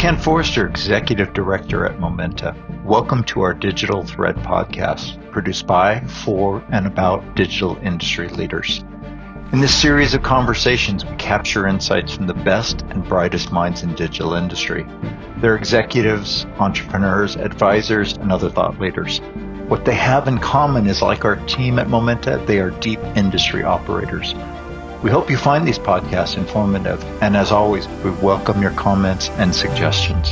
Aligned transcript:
Ken 0.00 0.16
Forster, 0.16 0.66
Executive 0.66 1.34
Director 1.34 1.84
at 1.84 2.00
Momenta. 2.00 2.56
Welcome 2.86 3.22
to 3.24 3.42
our 3.42 3.52
Digital 3.52 4.02
Thread 4.02 4.34
podcast, 4.36 5.30
produced 5.30 5.66
by, 5.66 6.00
for, 6.24 6.64
and 6.70 6.86
about 6.86 7.34
digital 7.36 7.76
industry 7.82 8.30
leaders. 8.30 8.82
In 9.52 9.60
this 9.60 9.74
series 9.74 10.14
of 10.14 10.22
conversations, 10.22 11.04
we 11.04 11.14
capture 11.16 11.66
insights 11.66 12.14
from 12.14 12.26
the 12.26 12.32
best 12.32 12.80
and 12.88 13.06
brightest 13.06 13.52
minds 13.52 13.82
in 13.82 13.94
digital 13.94 14.32
industry. 14.32 14.86
They're 15.36 15.56
executives, 15.56 16.46
entrepreneurs, 16.58 17.36
advisors, 17.36 18.14
and 18.16 18.32
other 18.32 18.48
thought 18.48 18.80
leaders. 18.80 19.18
What 19.68 19.84
they 19.84 19.96
have 19.96 20.28
in 20.28 20.38
common 20.38 20.86
is 20.86 21.02
like 21.02 21.26
our 21.26 21.36
team 21.44 21.78
at 21.78 21.90
Momenta, 21.90 22.42
they 22.46 22.60
are 22.60 22.70
deep 22.70 23.00
industry 23.16 23.64
operators 23.64 24.34
we 25.02 25.10
hope 25.10 25.30
you 25.30 25.36
find 25.38 25.66
these 25.66 25.78
podcasts 25.78 26.36
informative, 26.36 27.02
and 27.22 27.34
as 27.34 27.50
always, 27.50 27.88
we 28.04 28.10
welcome 28.10 28.60
your 28.60 28.72
comments 28.72 29.30
and 29.30 29.54
suggestions. 29.54 30.28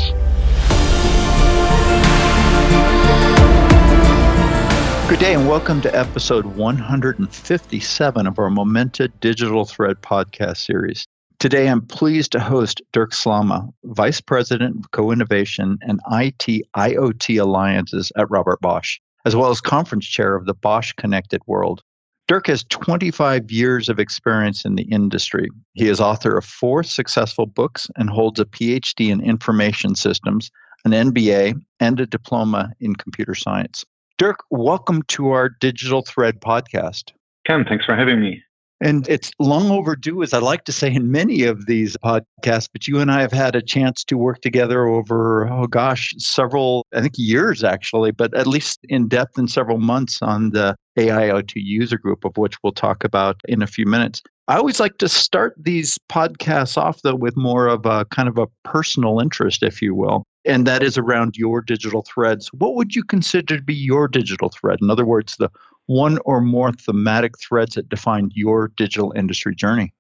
Good 5.09 5.21
day, 5.21 5.33
and 5.33 5.49
welcome 5.49 5.81
to 5.81 5.99
episode 5.99 6.45
157 6.45 8.27
of 8.27 8.39
our 8.39 8.51
Momenta 8.51 9.09
Digital 9.09 9.65
Thread 9.65 10.03
podcast 10.03 10.59
series. 10.59 11.07
Today, 11.39 11.71
I'm 11.71 11.87
pleased 11.87 12.33
to 12.33 12.41
host 12.41 12.83
Dirk 12.93 13.13
Slama, 13.13 13.73
Vice 13.85 14.21
President 14.21 14.77
of 14.77 14.91
Co 14.91 15.13
Innovation 15.13 15.79
and 15.81 15.99
IT 16.13 16.67
IoT 16.77 17.41
Alliances 17.41 18.13
at 18.17 18.31
Robert 18.31 18.61
Bosch, 18.61 18.99
as 19.25 19.35
well 19.35 19.49
as 19.49 19.63
Conference 19.63 20.07
Chair 20.07 20.35
of 20.35 20.45
the 20.45 20.53
Bosch 20.53 20.93
Connected 20.93 21.41
World. 21.47 21.83
Dirk 22.29 22.49
has 22.49 22.63
25 22.65 23.51
years 23.51 23.89
of 23.89 23.99
experience 23.99 24.67
in 24.67 24.75
the 24.75 24.83
industry. 24.83 25.49
He 25.73 25.89
is 25.89 25.99
author 25.99 26.37
of 26.37 26.45
four 26.45 26.83
successful 26.83 27.47
books 27.47 27.89
and 27.97 28.11
holds 28.11 28.39
a 28.39 28.45
PhD 28.45 29.09
in 29.11 29.23
information 29.23 29.95
systems, 29.95 30.51
an 30.85 30.91
MBA, 30.91 31.59
and 31.81 31.99
a 31.99 32.07
diploma 32.07 32.71
in 32.81 32.95
computer 32.97 33.35
science. 33.35 33.87
Dirk, 34.19 34.41
welcome 34.51 35.03
to 35.05 35.31
our 35.31 35.49
Digital 35.49 36.03
Thread 36.03 36.39
podcast. 36.43 37.13
Ken, 37.47 37.65
thanks 37.67 37.87
for 37.87 37.97
having 37.97 38.21
me. 38.21 38.43
And 38.81 39.09
it's 39.09 39.33
long 39.41 39.71
overdue, 39.71 40.23
as 40.23 40.33
I 40.33 40.39
like 40.39 40.65
to 40.65 40.73
say 40.73 40.95
in 40.95 41.11
many 41.11 41.43
of 41.43 41.67
these 41.67 41.97
podcasts, 41.97 42.69
but 42.73 42.87
you 42.87 43.01
and 43.01 43.11
I 43.11 43.21
have 43.21 43.33
had 43.33 43.57
a 43.57 43.63
chance 43.63 44.05
to 44.05 44.17
work 44.17 44.41
together 44.41 44.87
over, 44.87 45.49
oh 45.49 45.67
gosh, 45.67 46.15
several, 46.19 46.87
I 46.95 47.01
think 47.01 47.15
years 47.17 47.65
actually, 47.65 48.13
but 48.13 48.33
at 48.35 48.47
least 48.47 48.79
in 48.89 49.09
depth 49.09 49.37
in 49.37 49.49
several 49.49 49.79
months 49.79 50.23
on 50.23 50.51
the 50.51 50.77
AIoT 50.97 51.53
user 51.57 51.99
group, 51.99 52.25
of 52.25 52.37
which 52.37 52.57
we'll 52.63 52.73
talk 52.73 53.03
about 53.03 53.41
in 53.49 53.63
a 53.63 53.67
few 53.67 53.85
minutes. 53.85 54.23
I 54.47 54.57
always 54.57 54.81
like 54.81 54.99
to 54.99 55.09
start 55.09 55.55
these 55.59 55.99
podcasts 56.11 56.79
off, 56.79 57.03
though, 57.03 57.15
with 57.15 57.37
more 57.37 57.67
of 57.67 57.85
a 57.85 58.07
kind 58.07 58.29
of 58.29 58.39
a 58.39 58.47
personal 58.65 59.21
interest, 59.21 59.63
if 59.63 59.83
you 59.83 59.95
will, 59.95 60.25
and 60.45 60.67
that 60.67 60.83
is 60.83 60.97
around 60.97 61.37
your 61.37 61.61
digital 61.61 62.03
threads. 62.03 62.49
What 62.55 62.75
would 62.75 62.95
you 62.95 63.05
consider 63.05 63.59
to 63.59 63.63
be 63.63 63.75
your 63.75 64.09
digital 64.09 64.49
thread? 64.49 64.79
In 64.81 64.89
other 64.89 65.05
words, 65.05 65.37
the 65.37 65.51
one 65.89 66.19
or 66.25 66.41
more 66.41 66.71
thematic 66.73 67.33
threads 67.41 67.75
that 67.75 67.89
defined 67.89 68.33
your 68.35 68.71
digital 68.77 69.13
industry 69.17 69.55
journey? 69.55 69.93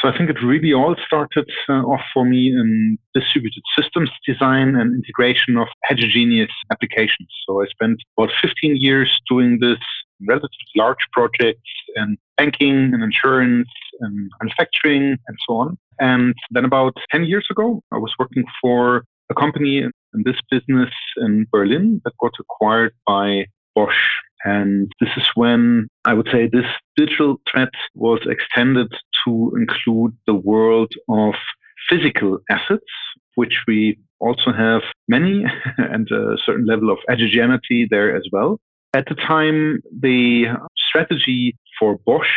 So 0.00 0.08
I 0.08 0.16
think 0.16 0.30
it 0.30 0.42
really 0.42 0.72
all 0.72 0.96
started 1.06 1.48
uh, 1.68 1.82
off 1.82 2.00
for 2.14 2.24
me 2.24 2.48
in 2.48 2.98
distributed 3.14 3.62
systems 3.78 4.10
design 4.26 4.74
and 4.74 4.94
integration 4.94 5.56
of 5.58 5.68
heterogeneous 5.84 6.50
applications. 6.70 7.28
So 7.46 7.62
I 7.62 7.66
spent 7.66 7.98
about 8.16 8.30
15 8.40 8.76
years 8.76 9.20
doing 9.28 9.58
this 9.60 9.78
relatively 10.26 10.72
large 10.76 11.04
projects 11.12 11.70
in 11.96 12.16
banking 12.36 12.94
and 12.94 13.02
insurance 13.02 13.68
and 14.00 14.30
manufacturing 14.40 15.18
and 15.26 15.36
so 15.46 15.56
on. 15.56 15.78
And 16.00 16.34
then 16.50 16.64
about 16.64 16.94
10 17.10 17.24
years 17.24 17.46
ago, 17.50 17.82
I 17.92 17.98
was 17.98 18.12
working 18.18 18.44
for 18.60 19.04
a 19.30 19.34
company 19.34 19.78
in 19.78 19.92
this 20.24 20.36
business 20.50 20.90
in 21.18 21.46
Berlin 21.52 22.00
that 22.04 22.12
got 22.20 22.32
acquired 22.40 22.92
by 23.06 23.46
Bosch 23.74 23.96
and 24.44 24.90
this 25.00 25.10
is 25.16 25.24
when 25.34 25.88
I 26.04 26.14
would 26.14 26.28
say 26.32 26.48
this 26.48 26.66
digital 26.96 27.40
thread 27.50 27.68
was 27.94 28.20
extended 28.26 28.92
to 29.24 29.52
include 29.56 30.16
the 30.26 30.34
world 30.34 30.92
of 31.08 31.34
physical 31.88 32.38
assets, 32.50 32.84
which 33.34 33.62
we 33.66 33.98
also 34.20 34.52
have 34.52 34.82
many 35.08 35.44
and 35.78 36.08
a 36.10 36.36
certain 36.44 36.66
level 36.66 36.90
of 36.90 36.98
heterogeneity 37.08 37.86
there 37.90 38.16
as 38.16 38.26
well. 38.32 38.58
At 38.94 39.06
the 39.08 39.14
time, 39.14 39.80
the 40.00 40.46
strategy 40.76 41.56
for 41.78 41.98
Bosch 42.04 42.28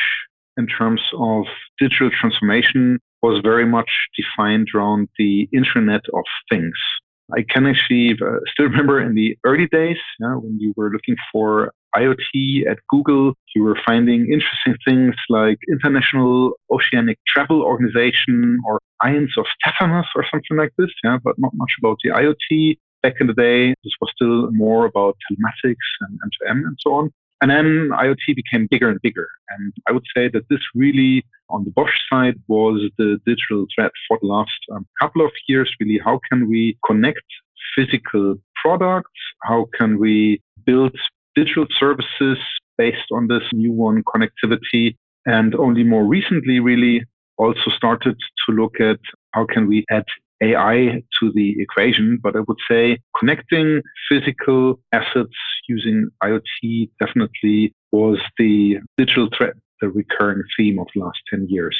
in 0.57 0.67
terms 0.67 1.01
of 1.17 1.45
digital 1.77 2.09
transformation 2.09 2.99
was 3.21 3.41
very 3.41 3.65
much 3.65 3.89
defined 4.15 4.69
around 4.73 5.09
the 5.17 5.49
Internet 5.51 6.01
of 6.13 6.23
Things. 6.49 6.77
I 7.33 7.43
can 7.49 7.65
actually 7.65 8.11
uh, 8.21 8.39
still 8.51 8.65
remember 8.65 9.01
in 9.01 9.15
the 9.15 9.37
early 9.43 9.67
days 9.67 9.97
when 10.19 10.57
you 10.59 10.73
were 10.77 10.91
looking 10.91 11.15
for 11.31 11.71
IoT 11.95 12.69
at 12.69 12.79
Google, 12.89 13.33
you 13.55 13.63
were 13.63 13.77
finding 13.85 14.31
interesting 14.31 14.75
things 14.85 15.15
like 15.29 15.57
International 15.69 16.53
Oceanic 16.71 17.17
Travel 17.27 17.61
Organization 17.63 18.59
or 18.67 18.79
Ions 19.01 19.33
of 19.37 19.45
Stephanus 19.59 20.07
or 20.15 20.25
something 20.29 20.57
like 20.57 20.71
this, 20.77 20.89
yeah, 21.03 21.17
but 21.23 21.35
not 21.39 21.51
much 21.55 21.71
about 21.79 21.97
the 22.03 22.09
IoT. 22.09 22.77
Back 23.01 23.15
in 23.19 23.27
the 23.27 23.33
day, 23.33 23.69
this 23.83 23.93
was 24.01 24.11
still 24.15 24.51
more 24.51 24.85
about 24.85 25.15
telematics 25.29 25.87
and 26.01 26.19
M2M 26.19 26.67
and 26.67 26.77
so 26.79 26.93
on. 26.93 27.11
And 27.41 27.51
then 27.51 27.89
IoT 27.91 28.35
became 28.35 28.67
bigger 28.69 28.89
and 28.89 28.99
bigger. 29.01 29.27
And 29.49 29.73
I 29.87 29.91
would 29.91 30.05
say 30.15 30.29
that 30.29 30.47
this 30.49 30.61
really, 30.73 31.23
on 31.49 31.63
the 31.65 31.71
Bosch 31.71 31.93
side, 32.09 32.35
was 32.47 32.89
the 32.97 33.19
digital 33.25 33.65
threat 33.75 33.91
for 34.07 34.17
the 34.21 34.27
last 34.27 34.57
um, 34.71 34.87
couple 35.01 35.23
of 35.23 35.31
years. 35.47 35.71
Really, 35.79 35.99
how 36.03 36.19
can 36.29 36.49
we 36.49 36.77
connect 36.85 37.25
physical 37.75 38.35
products? 38.55 39.11
How 39.43 39.67
can 39.77 39.99
we 39.99 40.41
build 40.65 40.95
digital 41.35 41.67
services 41.77 42.37
based 42.77 43.11
on 43.11 43.27
this 43.27 43.43
new 43.53 43.73
one 43.73 44.03
connectivity? 44.03 44.95
And 45.25 45.55
only 45.55 45.83
more 45.83 46.05
recently, 46.05 46.59
really, 46.59 47.03
also 47.37 47.69
started 47.75 48.17
to 48.45 48.55
look 48.55 48.79
at 48.79 48.99
how 49.31 49.45
can 49.45 49.67
we 49.67 49.85
add 49.91 50.05
AI 50.41 51.01
to 51.19 51.31
the 51.33 51.55
equation, 51.59 52.19
but 52.21 52.35
I 52.35 52.41
would 52.47 52.57
say 52.69 52.99
connecting 53.17 53.81
physical 54.09 54.79
assets 54.91 55.35
using 55.67 56.09
IoT 56.23 56.89
definitely 56.99 57.73
was 57.91 58.19
the 58.37 58.77
digital 58.97 59.29
thread, 59.35 59.53
the 59.81 59.89
recurring 59.89 60.43
theme 60.57 60.79
of 60.79 60.87
the 60.93 61.01
last 61.01 61.19
10 61.29 61.47
years. 61.49 61.77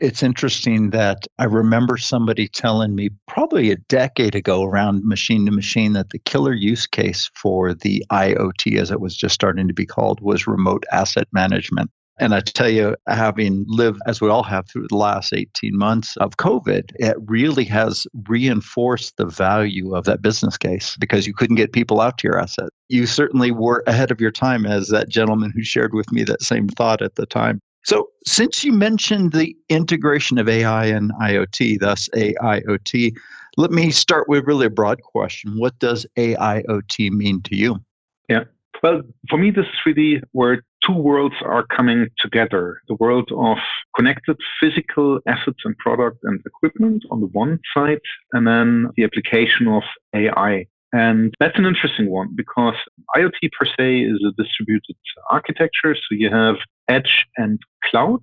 It's 0.00 0.22
interesting 0.22 0.90
that 0.90 1.26
I 1.38 1.44
remember 1.44 1.98
somebody 1.98 2.48
telling 2.48 2.94
me 2.94 3.10
probably 3.28 3.70
a 3.70 3.76
decade 3.88 4.34
ago 4.34 4.64
around 4.64 5.04
machine 5.04 5.44
to 5.46 5.52
machine 5.52 5.92
that 5.92 6.10
the 6.10 6.18
killer 6.18 6.54
use 6.54 6.86
case 6.86 7.30
for 7.34 7.74
the 7.74 8.04
IoT, 8.10 8.80
as 8.80 8.90
it 8.90 9.00
was 9.00 9.14
just 9.14 9.34
starting 9.34 9.68
to 9.68 9.74
be 9.74 9.84
called, 9.84 10.20
was 10.20 10.46
remote 10.46 10.84
asset 10.90 11.28
management. 11.32 11.90
And 12.18 12.34
I 12.34 12.40
tell 12.40 12.68
you, 12.68 12.94
having 13.08 13.64
lived 13.66 14.00
as 14.06 14.20
we 14.20 14.28
all 14.28 14.42
have 14.42 14.68
through 14.68 14.86
the 14.88 14.96
last 14.96 15.32
18 15.32 15.76
months 15.76 16.16
of 16.18 16.36
COVID, 16.36 16.92
it 16.96 17.16
really 17.26 17.64
has 17.64 18.06
reinforced 18.28 19.16
the 19.16 19.26
value 19.26 19.94
of 19.94 20.04
that 20.04 20.20
business 20.22 20.58
case 20.58 20.96
because 21.00 21.26
you 21.26 21.32
couldn't 21.34 21.56
get 21.56 21.72
people 21.72 22.00
out 22.00 22.18
to 22.18 22.28
your 22.28 22.38
asset. 22.38 22.68
You 22.88 23.06
certainly 23.06 23.50
were 23.50 23.82
ahead 23.86 24.10
of 24.10 24.20
your 24.20 24.30
time, 24.30 24.66
as 24.66 24.88
that 24.88 25.08
gentleman 25.08 25.52
who 25.54 25.62
shared 25.62 25.94
with 25.94 26.12
me 26.12 26.22
that 26.24 26.42
same 26.42 26.68
thought 26.68 27.00
at 27.00 27.14
the 27.16 27.26
time. 27.26 27.60
So, 27.84 28.10
since 28.24 28.62
you 28.62 28.72
mentioned 28.72 29.32
the 29.32 29.56
integration 29.68 30.38
of 30.38 30.48
AI 30.48 30.84
and 30.86 31.12
IoT, 31.14 31.80
thus 31.80 32.08
AIoT, 32.10 33.16
let 33.56 33.70
me 33.70 33.90
start 33.90 34.28
with 34.28 34.46
really 34.46 34.66
a 34.66 34.70
broad 34.70 35.02
question. 35.02 35.58
What 35.58 35.78
does 35.80 36.06
AIoT 36.16 37.10
mean 37.10 37.42
to 37.42 37.56
you? 37.56 37.82
Yeah. 38.28 38.44
Well, 38.82 39.02
for 39.28 39.38
me, 39.38 39.50
this 39.50 39.66
is 39.66 39.80
really 39.86 40.22
where 40.32 40.62
two 40.84 40.94
worlds 40.94 41.36
are 41.42 41.64
coming 41.66 42.08
together. 42.18 42.80
The 42.88 42.94
world 42.94 43.30
of 43.36 43.58
connected 43.96 44.36
physical 44.60 45.20
assets 45.26 45.58
and 45.64 45.76
product 45.78 46.18
and 46.24 46.40
equipment 46.44 47.04
on 47.10 47.20
the 47.20 47.26
one 47.28 47.60
side, 47.74 48.00
and 48.32 48.46
then 48.46 48.88
the 48.96 49.04
application 49.04 49.68
of 49.68 49.82
AI. 50.14 50.66
And 50.92 51.32
that's 51.40 51.58
an 51.58 51.64
interesting 51.64 52.10
one 52.10 52.30
because 52.34 52.74
IoT 53.16 53.50
per 53.58 53.66
se 53.66 54.00
is 54.00 54.22
a 54.26 54.42
distributed 54.42 54.96
architecture. 55.30 55.94
So 55.94 56.10
you 56.10 56.28
have 56.30 56.56
edge 56.88 57.26
and 57.36 57.58
cloud. 57.84 58.22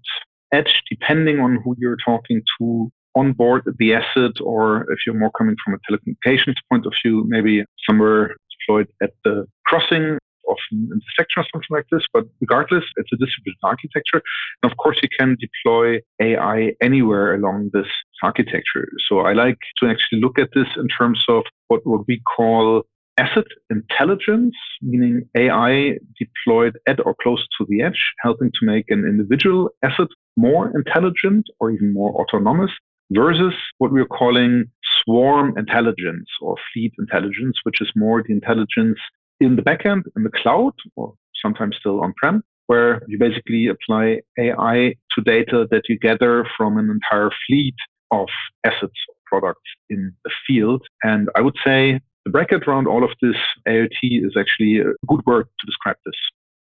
Edge, 0.52 0.84
depending 0.90 1.40
on 1.40 1.62
who 1.64 1.76
you're 1.78 1.98
talking 1.98 2.42
to, 2.60 2.92
on 3.16 3.34
board 3.34 3.64
the 3.80 3.94
asset, 3.94 4.40
or 4.42 4.92
if 4.92 5.00
you're 5.06 5.16
more 5.16 5.32
coming 5.32 5.56
from 5.64 5.74
a 5.76 5.80
telecommunications 5.92 6.56
point 6.72 6.86
of 6.86 6.94
view, 7.04 7.24
maybe 7.28 7.64
somewhere 7.88 8.36
deployed 8.60 8.88
at 9.02 9.12
the 9.24 9.46
crossing 9.66 10.18
of 10.50 10.58
an 10.72 10.90
intersection 10.92 11.42
or 11.42 11.46
something 11.52 11.70
like 11.70 11.86
this. 11.92 12.04
But 12.14 12.26
regardless, 12.42 12.86
it's 12.98 13.12
a 13.14 13.18
distributed 13.18 13.60
architecture. 13.64 14.22
And 14.62 14.72
of 14.72 14.78
course, 14.78 15.00
you 15.02 15.10
can 15.18 15.38
deploy 15.40 16.00
AI 16.22 16.74
anywhere 16.82 17.36
along 17.36 17.72
this 17.74 17.88
architecture. 18.24 18.90
So 19.08 19.20
I 19.20 19.34
like 19.34 19.58
to 19.82 19.90
actually 19.90 20.22
look 20.22 20.40
at 20.40 20.50
this 20.54 20.68
in 20.78 20.88
terms 20.88 21.24
of 21.30 21.44
what, 21.68 21.86
what 21.86 22.08
we 22.08 22.22
call 22.36 22.84
asset 23.18 23.46
intelligence, 23.70 24.56
meaning 24.82 25.28
AI 25.36 25.98
deployed 26.18 26.78
at 26.88 27.06
or 27.06 27.16
close 27.22 27.46
to 27.58 27.66
the 27.68 27.82
edge, 27.82 28.14
helping 28.22 28.52
to 28.52 28.66
make 28.66 28.86
an 28.90 29.04
individual 29.06 29.70
asset 29.84 30.08
more 30.38 30.72
intelligent 30.74 31.46
or 31.60 31.70
even 31.72 31.94
more 31.94 32.12
autonomous, 32.22 32.72
versus 33.12 33.54
what 33.80 33.92
we're 33.92 34.06
calling 34.06 34.66
swarm 35.04 35.58
intelligence 35.58 36.30
or 36.42 36.56
fleet 36.72 36.94
intelligence, 37.00 37.58
which 37.64 37.82
is 37.82 37.92
more 37.96 38.24
the 38.26 38.34
intelligence 38.34 39.00
in 39.40 39.56
the 39.56 39.62
backend, 39.62 40.04
in 40.16 40.24
the 40.24 40.32
cloud, 40.32 40.74
or 40.96 41.14
sometimes 41.42 41.76
still 41.80 42.02
on-prem, 42.02 42.44
where 42.68 43.02
you 43.08 43.18
basically 43.18 43.68
apply 43.68 44.20
AI 44.38 44.96
to 45.12 45.22
data 45.24 45.68
that 45.72 45.84
you 45.90 45.98
gather 45.98 46.46
from 46.58 46.78
an 46.78 46.90
entire 46.90 47.32
fleet 47.48 47.76
of 48.12 48.28
assets 48.66 48.82
or 48.82 49.16
products 49.26 49.70
in 49.90 50.14
the 50.26 50.32
field. 50.46 50.86
And 51.04 51.30
I 51.36 51.42
would 51.42 51.56
say 51.66 52.00
the 52.26 52.32
bracket 52.32 52.68
around 52.68 52.88
all 52.88 53.04
of 53.04 53.12
this 53.22 53.36
IoT 53.68 54.26
is 54.26 54.36
actually 54.38 54.80
a 54.80 54.94
good 55.08 55.26
word 55.26 55.46
to 55.60 55.66
describe 55.66 55.98
this. 56.06 56.16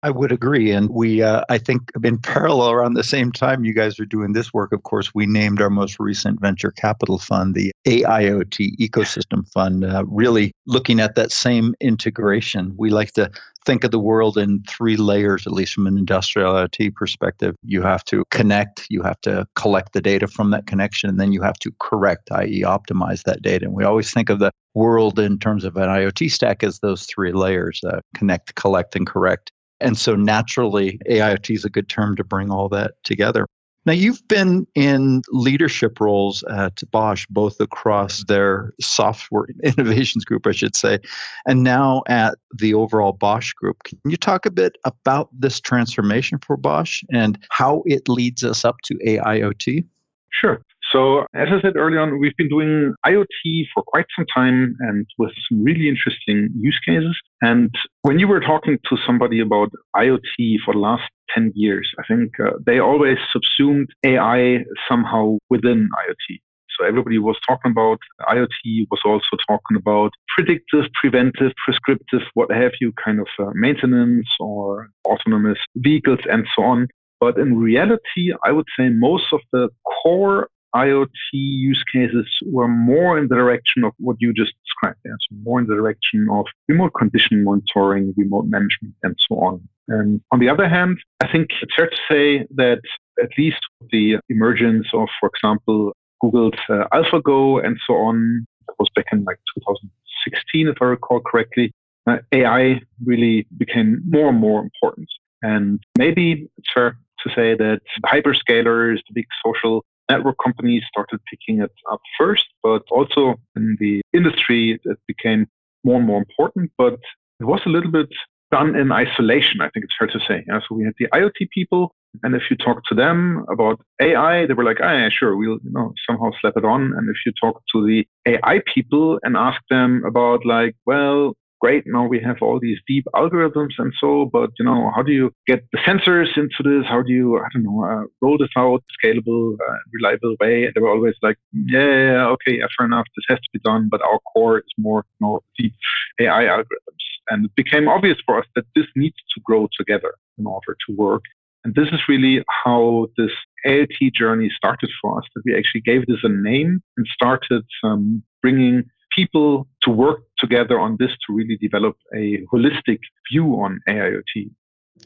I 0.06 0.11
would 0.11 0.31
agree. 0.31 0.70
And 0.70 0.88
we, 0.91 1.20
uh, 1.20 1.43
I 1.49 1.58
think, 1.58 1.91
in 2.05 2.19
parallel 2.19 2.70
around 2.70 2.94
the 2.94 3.03
same 3.03 3.32
time 3.32 3.64
you 3.64 3.75
guys 3.75 3.99
are 3.99 4.06
doing 4.06 4.35
this 4.35 4.55
work, 4.55 4.70
of 4.70 4.85
course, 4.85 5.12
we 5.12 5.26
named 5.26 5.61
our 5.61 5.69
most 5.69 5.99
recent 5.99 6.41
venture 6.41 6.70
capital 6.70 7.19
fund 7.19 7.56
the 7.56 7.73
AIoT 7.88 8.76
Ecosystem 8.79 9.50
Fund, 9.50 9.85
uh, 9.85 10.05
really 10.06 10.53
looking 10.64 11.00
at 11.00 11.17
that 11.17 11.32
same 11.32 11.75
integration. 11.81 12.73
We 12.76 12.91
like 12.91 13.14
to 13.14 13.32
think 13.64 13.82
of 13.82 13.91
the 13.91 13.99
world 13.99 14.38
in 14.38 14.62
three 14.69 14.97
layers, 14.97 15.44
at 15.44 15.53
least 15.53 15.75
from 15.75 15.88
an 15.88 15.99
industrial 15.99 16.52
IoT 16.52 16.94
perspective. 16.94 17.56
You 17.64 17.82
have 17.82 18.05
to 18.05 18.23
connect, 18.31 18.87
you 18.88 19.02
have 19.02 19.20
to 19.23 19.44
collect 19.56 19.93
the 19.93 20.00
data 20.00 20.29
from 20.29 20.52
that 20.52 20.69
connection, 20.69 21.11
and 21.11 21.19
then 21.19 21.32
you 21.32 21.43
have 21.43 21.59
to 21.59 21.73
correct, 21.81 22.31
i.e., 22.31 22.62
optimize 22.62 23.25
that 23.25 23.43
data. 23.43 23.64
And 23.64 23.75
we 23.75 23.82
always 23.82 24.12
think 24.12 24.31
of 24.31 24.38
the 24.38 24.52
world 24.75 25.19
in 25.19 25.41
terms 25.41 25.64
of 25.64 25.76
an 25.76 25.88
IoT 25.88 26.31
stack 26.31 26.62
as 26.62 26.79
those 26.79 27.06
three 27.06 27.32
layers 27.32 27.81
uh, 27.82 27.99
connect, 28.14 28.55
collect, 28.55 28.94
and 28.94 29.05
correct. 29.05 29.50
And 29.81 29.99
so 29.99 30.17
naturally, 30.17 30.99
AIoT 31.08 31.55
is 31.55 31.64
a 31.64 31.70
good 31.70 31.88
term 31.88 32.17
to 32.17 32.25
bring 32.25 32.50
all 32.50 32.69
that 32.70 32.93
together. 33.05 33.46
Now, 33.87 33.93
you've 33.93 34.26
been 34.26 34.67
in 34.75 35.23
leadership 35.31 36.00
roles 36.00 36.43
at 36.50 36.82
Bosch, 36.90 37.25
both 37.31 37.61
across 37.61 38.25
their 38.25 38.73
software 38.81 39.46
innovations 39.62 40.25
group, 40.25 40.44
I 40.44 40.52
should 40.52 40.75
say, 40.75 40.99
and 41.46 41.62
now 41.62 42.02
at 42.08 42.37
the 42.58 42.75
overall 42.75 43.12
Bosch 43.12 43.52
group. 43.52 43.84
Can 43.84 43.99
you 44.05 44.17
talk 44.17 44.44
a 44.44 44.50
bit 44.50 44.76
about 44.84 45.28
this 45.32 45.61
transformation 45.61 46.38
for 46.44 46.56
Bosch 46.56 47.05
and 47.12 47.38
how 47.50 47.84
it 47.87 48.08
leads 48.08 48.43
us 48.43 48.64
up 48.64 48.76
to 48.87 48.94
AIoT? 49.06 49.84
Sure. 50.31 50.61
So, 50.93 51.27
as 51.35 51.49
I 51.50 51.61
said 51.62 51.77
earlier 51.77 52.00
on, 52.00 52.21
we've 52.21 52.37
been 52.37 52.49
doing 52.49 52.94
IoT 53.05 53.67
for 53.75 53.83
quite 53.87 54.06
some 54.17 54.27
time 54.33 54.77
and 54.81 55.06
with 55.19 55.33
some 55.49 55.65
really 55.65 55.88
interesting 55.88 56.50
use 56.56 56.79
cases. 56.87 57.17
And 57.43 57.75
when 58.03 58.19
you 58.19 58.29
were 58.29 58.41
talking 58.41 58.79
to 58.88 58.97
somebody 59.05 59.41
about 59.41 59.71
IoT 59.97 60.59
for 60.65 60.75
the 60.75 60.81
last 60.81 61.03
10 61.35 61.53
years, 61.56 61.91
I 61.99 62.03
think 62.06 62.38
uh, 62.38 62.50
they 62.65 62.79
always 62.79 63.19
subsumed 63.33 63.88
AI 64.05 64.65
somehow 64.88 65.38
within 65.50 65.88
IoT. 66.06 66.38
So 66.79 66.85
everybody 66.87 67.19
was 67.19 67.38
talking 67.49 67.73
about 67.73 67.99
IoT, 68.29 68.87
was 68.91 69.00
also 69.05 69.37
talking 69.49 69.77
about 69.77 70.11
predictive, 70.37 70.85
preventive, 71.00 71.53
prescriptive, 71.65 72.21
what 72.35 72.53
have 72.53 72.73
you, 72.81 72.93
kind 73.03 73.19
of 73.21 73.29
uh, 73.38 73.50
maintenance 73.55 74.29
or 74.38 74.91
autonomous 75.06 75.59
vehicles 75.77 76.21
and 76.31 76.47
so 76.55 76.62
on. 76.62 76.88
But 77.19 77.38
in 77.38 77.56
reality, 77.56 78.35
I 78.44 78.53
would 78.53 78.67
say 78.79 78.91
most 78.91 79.33
of 79.33 79.41
the 79.53 79.71
core 80.03 80.49
IoT 80.84 81.08
use 81.32 81.82
cases 81.93 82.26
were 82.44 82.69
more 82.69 83.19
in 83.19 83.28
the 83.28 83.34
direction 83.34 83.84
of 83.84 83.93
what 83.99 84.17
you 84.20 84.32
just 84.32 84.52
described. 84.64 84.99
Yeah? 85.05 85.12
So 85.28 85.37
more 85.43 85.58
in 85.61 85.67
the 85.67 85.75
direction 85.75 86.28
of 86.31 86.44
remote 86.69 86.93
condition 86.99 87.44
monitoring, 87.44 88.14
remote 88.17 88.46
management, 88.46 88.94
and 89.02 89.14
so 89.28 89.37
on. 89.37 89.69
And 89.88 90.20
on 90.32 90.38
the 90.40 90.49
other 90.49 90.69
hand, 90.69 90.99
I 91.23 91.31
think 91.31 91.49
it's 91.62 91.75
fair 91.76 91.88
to 91.88 91.96
say 92.11 92.46
that 92.56 92.81
at 93.23 93.31
least 93.38 93.61
the 93.93 94.19
emergence 94.28 94.87
of, 94.93 95.08
for 95.20 95.31
example, 95.32 95.93
Google's 96.20 96.61
uh, 96.69 96.84
AlphaGo 96.93 97.64
and 97.64 97.78
so 97.87 97.94
on, 97.94 98.46
that 98.67 98.75
was 98.78 98.88
back 98.94 99.06
in 99.12 99.25
like 99.25 99.38
2016, 99.58 100.69
if 100.69 100.76
I 100.81 100.84
recall 100.87 101.20
correctly, 101.20 101.73
uh, 102.06 102.19
AI 102.32 102.81
really 103.05 103.46
became 103.56 104.02
more 104.08 104.28
and 104.31 104.38
more 104.38 104.61
important. 104.61 105.08
And 105.43 105.81
maybe 105.99 106.49
it's 106.58 106.69
fair 106.73 106.99
to 107.23 107.34
say 107.34 107.55
that 107.55 107.81
hyperscalers, 108.05 108.99
the 109.06 109.14
big 109.14 109.26
social 109.44 109.84
network 110.11 110.37
companies 110.43 110.82
started 110.88 111.20
picking 111.31 111.61
it 111.62 111.73
up 111.91 112.00
first, 112.19 112.47
but 112.62 112.82
also 112.91 113.37
in 113.56 113.76
the 113.81 114.03
industry, 114.12 114.81
it 114.85 114.99
became 115.06 115.47
more 115.85 115.97
and 115.97 116.06
more 116.06 116.19
important. 116.19 116.70
But 116.79 116.99
it 117.41 117.44
was 117.44 117.61
a 117.67 117.69
little 117.69 117.91
bit 117.91 118.08
done 118.50 118.76
in 118.76 118.93
isolation, 118.93 119.61
I 119.61 119.69
think 119.70 119.85
it's 119.85 119.94
fair 119.99 120.08
to 120.08 120.20
say. 120.20 120.44
Yeah, 120.47 120.61
so 120.61 120.75
we 120.76 120.85
had 120.85 120.94
the 120.99 121.08
IoT 121.12 121.49
people, 121.53 121.93
and 122.23 122.35
if 122.35 122.43
you 122.50 122.56
talk 122.56 122.82
to 122.88 122.94
them 122.94 123.44
about 123.53 123.81
AI, 124.00 124.47
they 124.47 124.55
were 124.55 124.64
like, 124.64 124.79
"Ah, 124.81 124.93
yeah, 124.93 125.08
sure, 125.11 125.37
we'll 125.37 125.58
you 125.64 125.73
know 125.73 125.93
somehow 126.09 126.31
slap 126.41 126.55
it 126.56 126.64
on." 126.64 126.93
And 126.97 127.09
if 127.09 127.17
you 127.26 127.32
talk 127.41 127.62
to 127.73 127.85
the 127.87 128.06
AI 128.26 128.62
people 128.73 129.19
and 129.23 129.37
ask 129.37 129.61
them 129.69 130.02
about 130.06 130.47
like, 130.47 130.76
well, 130.87 131.35
great, 131.61 131.85
now 131.87 132.06
we 132.06 132.20
have 132.20 132.37
all 132.43 132.58
these 132.61 132.79
deep 132.87 133.06
algorithms 133.14 133.75
and 133.79 133.93
so, 134.00 134.29
but 134.32 134.50
you 134.58 134.64
know, 134.64 134.91
how 134.94 135.03
do 135.03 135.12
you 135.12 135.32
get 135.47 135.64
the 135.73 135.79
sensors 135.79 136.37
into 136.37 136.62
this? 136.62 136.88
How 136.88 137.03
do 137.03 137.12
you, 137.12 137.38
I 137.38 137.47
don't 137.53 137.64
know, 137.64 137.85
uh, 137.85 138.05
roll 138.20 138.38
this 138.38 138.49
out 138.56 138.82
scalable, 139.03 139.55
uh, 139.55 139.79
reliable 139.93 140.37
way? 140.41 140.64
And 140.64 140.75
they 140.75 140.81
were 140.81 140.91
always 140.91 141.14
like, 141.23 141.37
yeah, 141.53 141.81
yeah, 141.81 142.26
okay, 142.29 142.58
yeah, 142.58 142.67
fair 142.76 142.87
enough, 142.87 143.06
this 143.17 143.25
has 143.29 143.38
to 143.38 143.49
be 143.53 143.61
done, 143.64 143.88
but 143.91 144.03
our 144.03 144.19
core 144.32 144.58
is 144.58 144.73
more, 144.79 145.05
more 145.20 145.41
deep 145.58 145.73
AI 146.20 146.44
algorithms. 146.44 147.05
And 147.29 147.47
it 147.47 147.55
became 147.56 147.88
obvious 147.88 148.19
for 148.25 148.38
us 148.38 148.47
that 148.55 148.67
this 148.75 148.87
needs 148.94 149.17
to 149.35 149.41
grow 149.44 149.69
together 149.76 150.14
in 150.38 150.47
order 150.47 150.76
to 150.87 150.97
work. 150.97 151.23
And 151.64 151.75
this 151.75 151.88
is 151.88 152.00
really 152.09 152.44
how 152.64 153.09
this 153.17 153.32
AIoT 153.67 154.14
journey 154.14 154.49
started 154.56 154.91
for 155.02 155.19
us, 155.19 155.25
that 155.35 155.43
we 155.44 155.56
actually 155.56 155.81
gave 155.81 156.06
this 156.06 156.20
a 156.23 156.29
name 156.29 156.81
and 156.97 157.06
started 157.12 157.64
um, 157.82 158.23
bringing 158.41 158.85
people 159.17 159.67
to 159.83 159.91
work 159.91 160.21
together 160.39 160.79
on 160.79 160.97
this 160.99 161.11
to 161.27 161.35
really 161.35 161.57
develop 161.57 161.97
a 162.15 162.39
holistic 162.53 162.99
view 163.33 163.55
on 163.55 163.81
AIoT. 163.89 164.51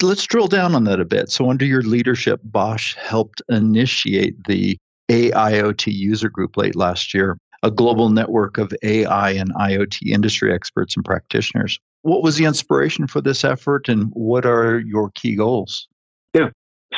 Let's 0.03 0.27
drill 0.27 0.49
down 0.49 0.75
on 0.75 0.85
that 0.85 1.01
a 1.01 1.05
bit. 1.05 1.31
So, 1.31 1.51
under 1.51 1.65
your 1.65 1.83
leadership, 1.83 2.41
Bosch 2.45 2.95
helped 2.97 3.43
initiate 3.49 4.45
the 4.45 4.77
AIoT 5.11 5.93
user 5.93 6.29
group 6.29 6.57
late 6.57 6.77
last 6.77 7.12
year, 7.12 7.39
a 7.62 7.71
global 7.71 8.11
network 8.11 8.59
of 8.59 8.73
AI 8.83 9.31
and 9.33 9.53
IoT 9.55 10.07
industry 10.07 10.53
experts 10.53 10.97
and 10.97 11.05
practitioners. 11.05 11.79
What 12.03 12.23
was 12.23 12.37
the 12.37 12.45
inspiration 12.45 13.06
for 13.06 13.21
this 13.21 13.45
effort 13.45 13.89
and 13.89 14.11
what 14.13 14.47
are 14.47 14.79
your 14.79 15.11
key 15.11 15.35
goals? 15.35 15.89
Yeah. 16.35 16.51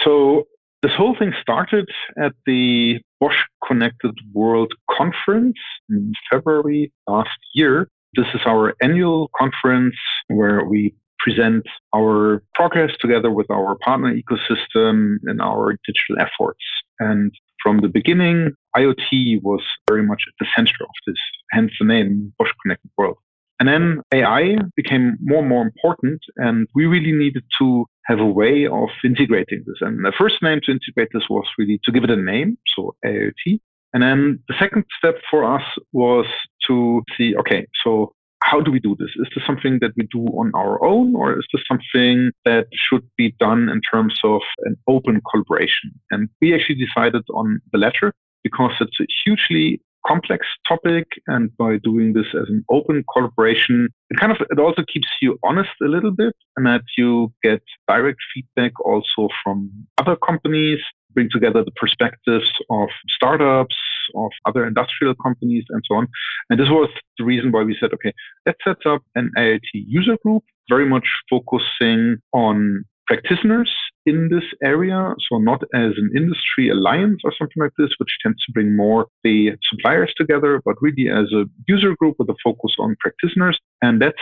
So, 0.05 0.45
this 0.83 0.93
whole 0.97 1.17
thing 1.19 1.33
started 1.41 1.89
at 2.19 2.33
the 2.45 3.01
Bosch 3.23 3.37
Connected 3.65 4.19
World 4.33 4.73
Conference 4.91 5.57
in 5.89 6.13
February 6.29 6.93
last 7.07 7.39
year. 7.55 7.87
This 8.15 8.27
is 8.35 8.41
our 8.45 8.75
annual 8.83 9.31
conference 9.39 9.95
where 10.27 10.65
we 10.65 10.93
present 11.21 11.65
our 11.95 12.43
progress 12.55 12.91
together 13.01 13.31
with 13.31 13.49
our 13.49 13.77
partner 13.77 14.13
ecosystem 14.13 15.19
and 15.23 15.41
our 15.41 15.77
digital 15.87 16.17
efforts. 16.19 16.65
And 16.99 17.31
from 17.63 17.81
the 17.81 17.89
beginning, 17.89 18.57
IoT 18.77 19.41
was 19.43 19.63
very 19.89 20.03
much 20.03 20.25
at 20.27 20.35
the 20.41 20.47
center 20.57 20.83
of 20.83 20.97
this, 21.07 21.23
hence 21.53 21.71
the 21.79 21.87
name 21.87 22.33
Bosch 22.41 22.51
Connected 22.61 22.91
World. 22.99 23.19
And 23.63 23.69
then 23.69 24.03
AI 24.13 24.57
became 24.75 25.17
more 25.21 25.39
and 25.39 25.49
more 25.49 25.63
important, 25.63 26.21
and 26.35 26.67
we 26.75 26.87
really 26.87 27.13
needed 27.13 27.45
to 27.61 27.87
have 28.07 28.19
a 28.19 28.27
way 28.27 28.67
of 28.67 28.89
integrating 29.05 29.63
this. 29.65 29.77
And 29.81 30.05
the 30.05 30.13
first 30.19 30.43
name 30.43 30.59
to 30.65 30.73
integrate 30.73 31.11
this 31.13 31.29
was 31.31 31.47
really 31.57 31.79
to 31.85 31.93
give 31.93 32.03
it 32.03 32.11
a 32.11 32.17
name, 32.17 32.59
so 32.75 32.97
AIoT. 33.05 33.61
And 33.95 34.03
then 34.03 34.43
the 34.49 34.55
second 34.59 34.85
step 34.99 35.15
for 35.31 35.45
us 35.45 35.63
was 35.93 36.27
to 36.67 37.05
see, 37.17 37.37
okay, 37.37 37.69
so 37.85 38.13
how 38.43 38.61
do 38.61 38.73
we 38.73 38.81
do 38.81 38.97
this? 38.99 39.11
Is 39.15 39.29
this 39.33 39.47
something 39.47 39.79
that 39.81 39.93
we 39.97 40.09
do 40.11 40.25
on 40.41 40.51
our 40.57 40.85
own, 40.85 41.15
or 41.15 41.39
is 41.39 41.47
this 41.53 41.63
something 41.69 42.33
that 42.45 42.67
should 42.73 43.07
be 43.17 43.33
done 43.39 43.69
in 43.69 43.81
terms 43.81 44.19
of 44.25 44.41
an 44.65 44.75
open 44.89 45.21
collaboration? 45.31 45.93
And 46.11 46.29
we 46.41 46.53
actually 46.53 46.85
decided 46.85 47.23
on 47.33 47.61
the 47.71 47.79
latter 47.79 48.13
because 48.43 48.73
it's 48.81 48.99
a 49.01 49.07
hugely 49.25 49.81
complex 50.07 50.47
topic 50.67 51.07
and 51.27 51.57
by 51.57 51.77
doing 51.79 52.13
this 52.13 52.27
as 52.35 52.49
an 52.49 52.65
open 52.71 53.05
collaboration 53.13 53.89
it 54.11 54.19
kind 54.19 54.33
of 54.33 54.39
it 54.51 54.59
also 54.59 54.83
keeps 54.93 55.09
you 55.21 55.39
honest 55.45 55.71
a 55.83 55.87
little 55.87 56.11
bit 56.11 56.35
and 56.57 56.67
that 56.67 56.83
you 56.97 57.33
get 57.43 57.63
direct 57.89 58.19
feedback 58.35 58.73
also 58.85 59.29
from 59.43 59.71
other 59.99 60.17
companies 60.17 60.81
bring 61.15 61.29
together 61.31 61.63
the 61.65 61.71
perspectives 61.73 62.51
of 62.71 62.89
startups 63.09 63.77
of 64.15 64.31
other 64.47 64.67
industrial 64.67 65.15
companies 65.23 65.65
and 65.69 65.83
so 65.87 65.97
on. 65.97 66.09
And 66.51 66.59
this 66.59 66.69
was 66.69 66.89
the 67.19 67.25
reason 67.25 67.53
why 67.53 67.63
we 67.63 67.77
said 67.79 67.93
okay 67.95 68.13
let's 68.47 68.59
set 68.65 68.85
up 68.87 69.03
an 69.15 69.31
AIoT 69.37 69.61
user 69.73 70.17
group 70.25 70.45
very 70.69 70.87
much 70.87 71.07
focusing 71.29 72.17
on 72.33 72.85
practitioners 73.07 73.71
in 74.07 74.29
this 74.31 74.45
area. 74.63 75.15
So 75.29 75.39
not 75.39 75.63
as 75.75 75.93
an 75.97 76.11
industry 76.17 76.69
alliance 76.71 77.21
or 77.25 77.33
something 77.39 77.63
like 77.63 77.73
this, 77.79 77.91
which 77.99 78.17
tends 78.23 78.45
to 78.45 78.53
bring 78.53 78.77
more 78.77 79.07
the 79.25 79.53
suppliers 79.71 80.13
together, 80.17 80.61
but 80.65 80.77
really 80.81 81.09
as 81.09 81.33
a 81.33 81.45
user 81.69 81.95
group 81.97 82.17
with 82.19 82.29
a 82.29 82.37
focus 82.43 82.75
on 82.79 82.97
practitioners. 83.01 83.59
And 83.81 83.99
let's 84.01 84.17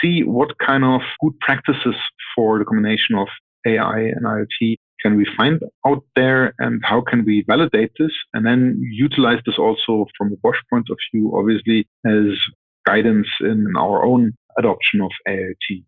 see 0.00 0.22
what 0.22 0.58
kind 0.58 0.84
of 0.84 1.00
good 1.22 1.38
practices 1.40 1.94
for 2.34 2.58
the 2.58 2.64
combination 2.64 3.16
of 3.16 3.28
AI 3.66 3.98
and 3.98 4.24
IoT 4.24 4.76
can 5.00 5.16
we 5.16 5.26
find 5.36 5.60
out 5.86 6.02
there 6.16 6.54
and 6.58 6.80
how 6.82 7.00
can 7.00 7.24
we 7.24 7.44
validate 7.46 7.92
this 7.98 8.12
and 8.32 8.46
then 8.46 8.80
utilize 8.80 9.38
this 9.44 9.58
also 9.58 10.06
from 10.16 10.32
a 10.32 10.36
Bosch 10.36 10.56
point 10.70 10.86
of 10.90 10.98
view, 11.12 11.32
obviously, 11.36 11.86
as 12.06 12.38
guidance 12.86 13.28
in 13.40 13.66
our 13.76 14.04
own 14.04 14.32
adoption 14.58 15.00
of 15.02 15.10
AIoT. 15.28 15.84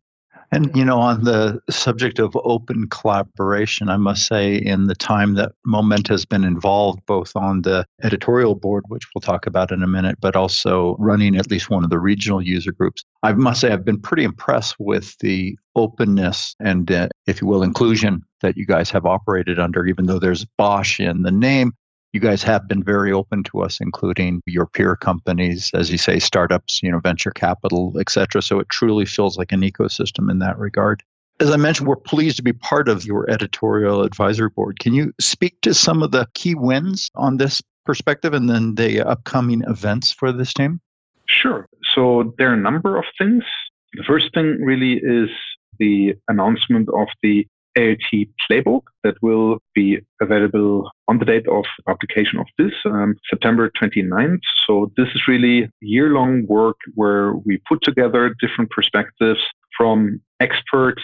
And, 0.53 0.75
you 0.77 0.85
know, 0.85 0.99
on 0.99 1.25
the 1.25 1.61
subject 1.69 2.19
of 2.19 2.37
open 2.45 2.89
collaboration, 2.89 3.89
I 3.89 3.97
must 3.97 4.27
say, 4.27 4.57
in 4.57 4.87
the 4.87 4.95
time 4.95 5.35
that 5.35 5.53
Momenta 5.65 6.13
has 6.13 6.25
been 6.25 6.45
involved, 6.45 7.01
both 7.07 7.35
on 7.35 7.63
the 7.63 7.85
editorial 8.03 8.55
board, 8.55 8.85
which 8.89 9.05
we'll 9.15 9.23
talk 9.23 9.47
about 9.47 9.73
in 9.73 9.83
a 9.83 9.89
minute, 9.89 10.19
but 10.21 10.37
also 10.37 10.97
running 10.99 11.37
at 11.37 11.51
least 11.51 11.69
one 11.69 11.85
of 11.85 11.91
the 11.91 11.99
regional 11.99 12.41
user 12.41 12.73
groups, 12.73 13.05
I 13.23 13.33
must 13.33 13.61
say 13.61 13.73
I've 13.73 13.85
been 13.85 14.01
pretty 14.01 14.25
impressed 14.25 14.77
with 14.79 15.17
the 15.19 15.59
openness 15.75 16.55
and, 16.61 16.91
uh, 16.91 17.09
if 17.27 17.41
you 17.41 17.49
will, 17.49 17.63
inclusion 17.63 18.23
that 18.43 18.57
you 18.57 18.67
guys 18.67 18.91
have 18.91 19.05
operated 19.05 19.59
under, 19.59 19.87
even 19.87 20.07
though 20.07 20.19
there's 20.19 20.45
Bosch 20.57 21.01
in 21.01 21.23
the 21.23 21.33
name 21.33 21.73
you 22.17 22.21
guys 22.21 22.43
have 22.43 22.67
been 22.67 22.83
very 22.83 23.13
open 23.13 23.45
to 23.45 23.61
us, 23.61 23.79
including 23.79 24.41
your 24.47 24.65
peer 24.65 24.97
companies, 24.97 25.71
as 25.75 25.91
you 25.91 25.99
say, 25.99 26.19
startups, 26.19 26.81
you 26.83 26.91
know, 26.91 26.99
venture 26.99 27.31
capital, 27.31 27.95
et 28.01 28.09
cetera. 28.09 28.41
So 28.41 28.59
it 28.59 28.71
truly 28.71 29.05
feels 29.05 29.37
like 29.37 29.53
an 29.53 29.61
ecosystem 29.61 30.31
in 30.31 30.39
that 30.39 30.59
regard. 30.59 31.03
As 31.41 31.51
I 31.51 31.59
mentioned, 31.59 31.87
we're 31.87 31.97
pleased 31.97 32.39
to 32.39 32.43
be 32.43 32.55
part 32.55 32.89
of 32.89 33.05
your 33.05 33.29
editorial 33.29 34.03
advisory 34.03 34.49
board. 34.49 34.79
Can 34.79 34.95
you 34.95 35.13
speak 35.21 35.61
to 35.61 35.75
some 35.75 36.03
of 36.03 36.11
the 36.11 36.27
key 36.33 36.55
wins 36.55 37.11
on 37.17 37.37
this 37.37 37.63
perspective 37.85 38.33
and 38.33 38.49
then 38.49 38.77
the 38.77 39.03
upcoming 39.03 39.63
events 39.67 40.11
for 40.11 40.33
this 40.33 40.55
team? 40.55 40.81
Sure. 41.29 41.69
So 41.95 42.35
there 42.39 42.49
are 42.51 42.55
a 42.55 42.57
number 42.71 42.97
of 42.97 43.05
things. 43.19 43.45
The 43.93 44.05
first 44.07 44.33
thing 44.33 44.63
really 44.63 44.95
is 44.95 45.29
the 45.79 46.15
announcement 46.29 46.89
of 46.89 47.09
the 47.23 47.47
AIoT 47.77 48.29
playbook 48.51 48.83
that 49.05 49.17
will 49.23 49.59
be 49.75 49.99
available 50.21 50.91
on 51.09 51.19
the 51.19 51.25
date 51.25 51.47
of 51.49 51.65
publication 51.87 52.39
of 52.39 52.47
this, 52.59 52.73
um, 52.87 53.15
September 53.29 53.71
29th. 53.81 54.41
So 54.67 54.91
this 54.97 55.09
is 55.15 55.29
really 55.29 55.71
year-long 55.81 56.47
work 56.47 56.77
where 56.95 57.35
we 57.35 57.59
put 57.69 57.83
together 57.83 58.35
different 58.41 58.71
perspectives 58.71 59.41
from 59.77 60.21
experts 60.41 61.03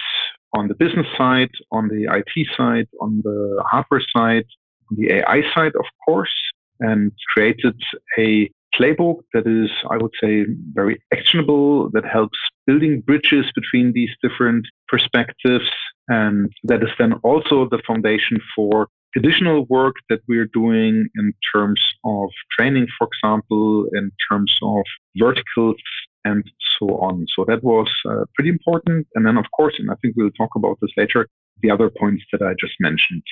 on 0.55 0.69
the 0.69 0.75
business 0.75 1.07
side, 1.17 1.51
on 1.71 1.89
the 1.89 2.09
IT 2.19 2.47
side, 2.57 2.89
on 3.01 3.21
the 3.25 3.63
hardware 3.71 4.03
side, 4.15 4.45
on 4.91 4.97
the 4.99 5.13
AI 5.13 5.43
side, 5.55 5.75
of 5.77 5.87
course, 6.05 6.35
and 6.81 7.13
created 7.33 7.81
a 8.19 8.51
playbook 8.79 9.21
that 9.35 9.47
is, 9.47 9.71
I 9.91 9.97
would 9.97 10.13
say, 10.21 10.47
very 10.73 11.03
actionable, 11.13 11.91
that 11.91 12.05
helps 12.05 12.39
building 12.67 13.01
bridges 13.01 13.47
between 13.55 13.93
these 13.93 14.11
different 14.23 14.67
perspectives 14.89 15.69
and 16.09 16.53
that 16.65 16.83
is 16.83 16.91
then 16.99 17.15
also 17.23 17.69
the 17.69 17.81
foundation 17.87 18.39
for 18.55 18.89
additional 19.17 19.67
work 19.67 19.97
that 20.09 20.21
we're 20.29 20.49
doing 20.53 21.09
in 21.17 21.33
terms 21.55 21.81
of 22.05 22.29
training, 22.51 22.87
for 22.99 23.09
example, 23.09 23.87
in 23.93 24.11
terms 24.31 24.57
of 24.63 24.85
verticals 25.17 25.77
and 26.25 26.45
so 26.79 26.97
on. 26.99 27.27
So 27.35 27.45
that 27.47 27.63
was 27.63 27.91
uh, 28.09 28.25
pretty 28.35 28.51
important. 28.51 29.07
And 29.15 29.27
then, 29.27 29.37
of 29.37 29.47
course, 29.57 29.75
and 29.79 29.91
I 29.91 29.95
think 30.01 30.15
we'll 30.17 30.31
talk 30.31 30.51
about 30.57 30.79
this 30.81 30.91
later, 30.97 31.29
the 31.63 31.71
other 31.71 31.91
points 31.91 32.25
that 32.33 32.43
I 32.43 32.55
just 32.59 32.75
mentioned. 32.81 33.23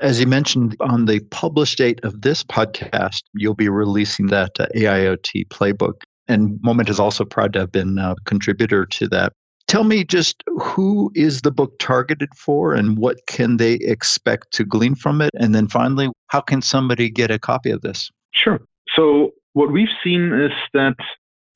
As 0.00 0.20
you 0.20 0.26
mentioned 0.26 0.76
on 0.80 1.06
the 1.06 1.20
published 1.30 1.78
date 1.78 2.00
of 2.02 2.22
this 2.22 2.42
podcast, 2.42 3.22
you'll 3.34 3.54
be 3.54 3.68
releasing 3.68 4.26
that 4.28 4.58
uh, 4.58 4.66
AIoT 4.74 5.48
playbook. 5.48 6.02
And 6.26 6.58
Momenta 6.62 6.90
is 6.90 6.98
also 6.98 7.24
proud 7.24 7.52
to 7.52 7.60
have 7.60 7.72
been 7.72 7.98
a 7.98 8.16
contributor 8.24 8.86
to 8.86 9.08
that 9.08 9.32
Tell 9.66 9.84
me 9.84 10.04
just 10.04 10.42
who 10.58 11.10
is 11.14 11.40
the 11.40 11.50
book 11.50 11.78
targeted 11.78 12.28
for 12.36 12.74
and 12.74 12.98
what 12.98 13.18
can 13.26 13.56
they 13.56 13.74
expect 13.74 14.52
to 14.52 14.64
glean 14.64 14.94
from 14.94 15.20
it? 15.22 15.30
And 15.34 15.54
then 15.54 15.68
finally, 15.68 16.10
how 16.28 16.42
can 16.42 16.60
somebody 16.60 17.08
get 17.08 17.30
a 17.30 17.38
copy 17.38 17.70
of 17.70 17.80
this? 17.80 18.10
Sure. 18.32 18.60
So, 18.94 19.30
what 19.54 19.72
we've 19.72 19.88
seen 20.02 20.32
is 20.32 20.52
that 20.74 20.96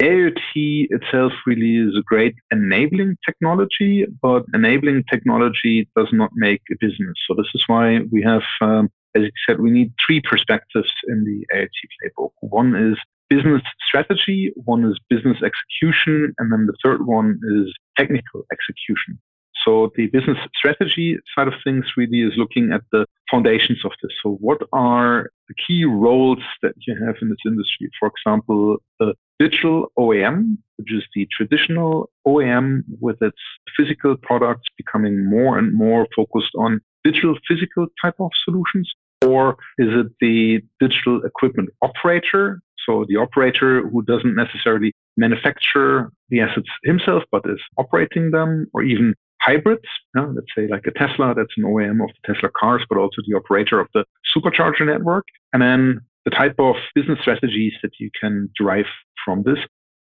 AIoT 0.00 0.86
itself 0.90 1.32
really 1.44 1.76
is 1.76 1.96
a 1.96 2.02
great 2.02 2.36
enabling 2.52 3.16
technology, 3.26 4.06
but 4.22 4.44
enabling 4.54 5.02
technology 5.10 5.88
does 5.96 6.08
not 6.12 6.30
make 6.34 6.62
a 6.70 6.76
business. 6.78 7.16
So, 7.26 7.34
this 7.34 7.48
is 7.52 7.64
why 7.66 8.00
we 8.12 8.22
have, 8.22 8.42
um, 8.60 8.90
as 9.16 9.24
you 9.24 9.30
said, 9.44 9.60
we 9.60 9.70
need 9.70 9.92
three 10.04 10.20
perspectives 10.20 10.92
in 11.08 11.24
the 11.24 11.44
AIoT 11.52 11.68
playbook. 11.98 12.30
One 12.40 12.76
is 12.76 12.96
business 13.28 13.62
strategy, 13.86 14.52
one 14.54 14.84
is 14.84 14.98
business 15.10 15.38
execution, 15.42 16.32
and 16.38 16.52
then 16.52 16.66
the 16.66 16.76
third 16.82 17.04
one 17.04 17.40
is 17.56 17.74
technical 17.96 18.44
execution. 18.52 19.18
So 19.64 19.90
the 19.96 20.06
business 20.06 20.38
strategy 20.56 21.18
side 21.34 21.48
of 21.48 21.54
things 21.64 21.84
really 21.96 22.20
is 22.20 22.32
looking 22.36 22.72
at 22.72 22.82
the 22.92 23.04
foundations 23.28 23.84
of 23.84 23.90
this. 24.00 24.12
So 24.22 24.38
what 24.40 24.62
are 24.72 25.30
the 25.48 25.54
key 25.66 25.84
roles 25.84 26.38
that 26.62 26.74
you 26.86 26.94
have 27.04 27.16
in 27.20 27.28
this 27.28 27.38
industry? 27.44 27.90
For 27.98 28.08
example, 28.08 28.78
the 29.00 29.14
digital 29.38 29.92
OEM, 29.98 30.58
which 30.76 30.92
is 30.92 31.04
the 31.14 31.26
traditional 31.30 32.10
OEM 32.26 32.82
with 33.00 33.20
its 33.22 33.38
physical 33.76 34.16
products 34.16 34.68
becoming 34.76 35.24
more 35.24 35.58
and 35.58 35.72
more 35.74 36.06
focused 36.14 36.52
on 36.56 36.80
digital 37.04 37.36
physical 37.46 37.86
type 38.02 38.16
of 38.18 38.30
solutions. 38.44 38.92
Or 39.22 39.56
is 39.78 39.88
it 39.90 40.12
the 40.20 40.62
digital 40.80 41.22
equipment 41.24 41.70
operator 41.82 42.60
so 42.88 43.04
the 43.08 43.16
operator 43.16 43.86
who 43.86 44.02
doesn't 44.02 44.34
necessarily 44.34 44.92
manufacture 45.16 46.10
the 46.30 46.40
assets 46.40 46.68
himself, 46.84 47.22
but 47.30 47.42
is 47.44 47.60
operating 47.76 48.30
them, 48.30 48.66
or 48.72 48.82
even 48.82 49.14
hybrids. 49.40 49.84
You 50.14 50.22
know, 50.22 50.32
let's 50.34 50.46
say 50.56 50.68
like 50.68 50.86
a 50.86 50.92
Tesla, 50.92 51.34
that's 51.34 51.52
an 51.56 51.64
OEM 51.64 52.02
of 52.02 52.10
the 52.10 52.34
Tesla 52.34 52.50
cars, 52.58 52.82
but 52.88 52.98
also 52.98 53.22
the 53.26 53.36
operator 53.36 53.78
of 53.78 53.88
the 53.94 54.04
supercharger 54.34 54.86
network. 54.86 55.26
And 55.52 55.62
then 55.62 56.00
the 56.24 56.30
type 56.30 56.54
of 56.58 56.76
business 56.94 57.18
strategies 57.20 57.74
that 57.82 57.92
you 57.98 58.10
can 58.18 58.50
derive 58.56 58.86
from 59.28 59.42
this, 59.42 59.58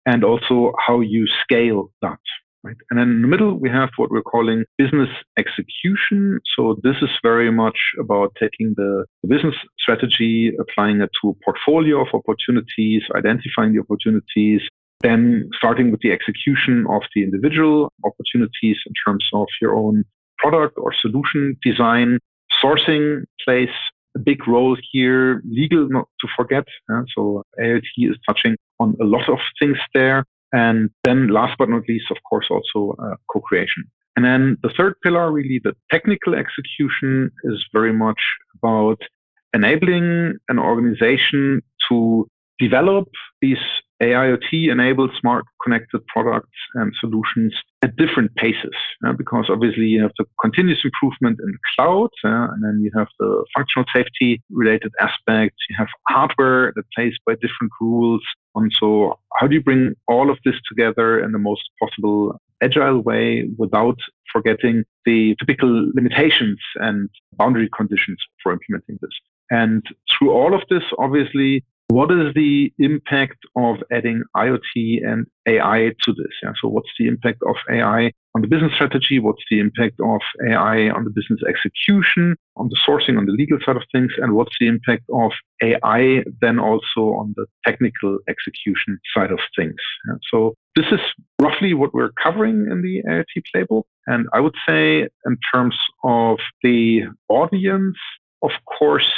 and 0.06 0.24
also 0.24 0.74
how 0.86 1.00
you 1.00 1.26
scale 1.44 1.90
that. 2.04 2.20
Right. 2.64 2.76
And 2.90 3.00
then 3.00 3.10
in 3.10 3.22
the 3.22 3.28
middle, 3.28 3.54
we 3.66 3.70
have 3.70 3.90
what 3.98 4.10
we're 4.10 4.24
calling 4.24 4.66
business 4.78 5.10
execution. 5.38 6.40
So 6.56 6.78
this 6.82 6.96
is 7.02 7.10
very 7.22 7.52
much 7.52 7.80
about 8.00 8.36
taking 8.40 8.74
the, 8.76 9.06
the 9.22 9.28
business 9.28 9.56
strategy, 9.80 10.52
applying 10.60 11.02
it 11.02 11.12
to 11.22 11.30
a 11.30 11.34
portfolio 11.46 12.02
of 12.02 12.08
opportunities, 12.20 13.04
identifying 13.16 13.74
the 13.74 13.82
opportunities, 13.86 14.62
then 15.02 15.50
starting 15.56 15.92
with 15.92 16.02
the 16.02 16.12
execution 16.12 16.86
of 16.90 17.04
the 17.14 17.22
individual 17.24 17.92
opportunities 18.04 18.78
in 18.88 18.94
terms 19.06 19.28
of 19.34 19.48
your 19.62 19.76
own 19.76 20.04
product 20.40 20.76
or 20.78 20.92
solution 20.92 21.56
design. 21.64 22.18
Sourcing 22.64 23.26
plays 23.44 23.70
a 24.16 24.20
big 24.20 24.48
role 24.48 24.78
here, 24.92 25.42
legal 25.50 25.88
not 25.90 26.08
to 26.22 26.28
forget. 26.36 26.66
Uh, 26.92 27.04
so 27.16 27.44
AIoT 27.60 27.84
is 27.98 28.18
touching 28.28 28.56
on 28.80 28.96
a 29.02 29.04
lot 29.04 29.30
of 29.30 29.40
things 29.60 29.78
there. 29.94 30.26
And 30.54 30.90
then 31.04 31.28
last 31.28 31.58
but 31.58 31.70
not 31.70 31.84
least, 31.88 32.06
of 32.12 32.18
course, 32.30 32.48
also 32.50 32.96
uh, 33.02 33.16
co-creation. 33.32 33.84
And 34.16 34.24
then 34.24 34.58
the 34.64 34.70
third 34.78 34.96
pillar, 35.04 35.32
really 35.32 35.60
the 35.64 35.76
technical 35.92 36.34
execution 36.36 37.32
is 37.44 37.66
very 37.74 37.92
much 37.92 38.22
about 38.56 39.02
enabling 39.54 40.38
an 40.48 40.60
organization 40.60 41.62
to 41.90 42.28
develop 42.60 43.10
these 43.42 43.58
AIoT 44.02 44.70
enables 44.70 45.12
smart 45.20 45.46
connected 45.64 46.06
products 46.08 46.58
and 46.74 46.94
solutions 47.00 47.54
at 47.82 47.96
different 47.96 48.34
paces. 48.36 48.76
Because 49.18 49.46
obviously 49.50 49.86
you 49.86 50.02
have 50.02 50.12
the 50.18 50.26
continuous 50.42 50.84
improvement 50.84 51.40
in 51.40 51.52
the 51.52 51.58
cloud, 51.76 52.10
and 52.24 52.64
then 52.64 52.82
you 52.84 52.92
have 52.96 53.08
the 53.20 53.46
functional 53.56 53.86
safety 53.94 54.42
related 54.50 54.92
aspects. 55.00 55.58
You 55.70 55.76
have 55.78 55.88
hardware 56.10 56.74
that 56.76 56.84
plays 56.96 57.14
by 57.26 57.34
different 57.36 57.72
rules. 57.80 58.22
And 58.56 58.72
so 58.78 59.20
how 59.40 59.48
do 59.48 59.56
you 59.56 59.62
bring 59.62 59.96
all 60.08 60.30
of 60.30 60.40
this 60.44 60.56
together 60.68 61.24
in 61.24 61.32
the 61.32 61.40
most 61.40 61.64
possible 61.80 62.40
agile 62.62 63.02
way 63.02 63.50
without 63.58 63.98
forgetting 64.32 64.84
the 65.06 65.36
typical 65.40 65.92
limitations 65.94 66.60
and 66.76 67.10
boundary 67.34 67.70
conditions 67.76 68.18
for 68.42 68.52
implementing 68.52 68.98
this? 69.02 69.12
And 69.52 69.86
through 70.12 70.32
all 70.32 70.54
of 70.56 70.64
this, 70.70 70.84
obviously, 70.98 71.64
what 71.88 72.12
is 72.12 72.34
the 72.34 72.74
impact 72.80 73.38
of 73.56 73.78
adding 73.92 74.24
AIoT 74.36 75.06
and 75.06 75.28
AI 75.48 75.92
to 76.04 76.14
this? 76.14 76.34
Yeah, 76.42 76.54
so 76.60 76.68
what's 76.68 76.90
the 76.98 77.08
impact 77.08 77.42
of 77.48 77.56
AI 77.70 78.12
on 78.36 78.42
the 78.42 78.48
business 78.48 78.74
strategy? 78.74 79.20
What's 79.20 79.44
the 79.52 79.60
impact 79.60 80.00
of 80.04 80.20
AI 80.50 80.90
on 80.90 81.04
the 81.04 81.12
business 81.12 81.42
execution, 81.48 82.36
on 82.58 82.70
the 82.70 82.78
sourcing, 82.88 83.20
on 83.20 83.28
the 83.28 83.32
legal 83.32 83.60
side 83.64 83.76
of 83.76 83.84
things? 83.92 84.12
And 84.18 84.34
what's 84.34 84.56
the 84.60 84.68
impact 84.68 85.04
of 85.14 85.32
AI 85.62 86.24
then 86.42 86.58
also 86.58 87.14
on 87.20 87.36
the 87.38 87.46
technical 87.66 88.18
execution 88.28 89.00
side 89.16 89.32
of 89.32 89.40
things? 89.56 89.76
Yeah, 90.08 90.16
so 90.32 90.56
this 90.76 90.88
is 90.92 91.00
roughly 91.40 91.76
what 91.76 91.94
we're 91.94 92.14
covering 92.22 92.68
in 92.72 92.82
the 92.82 93.04
IoT 93.08 93.44
playbook. 93.56 93.84
And 94.08 94.28
I 94.34 94.40
would 94.40 94.56
say 94.68 95.08
in 95.26 95.38
terms 95.54 95.76
of 96.04 96.40
the 96.64 97.04
audience, 97.30 97.98
of 98.42 98.52
course, 98.66 99.12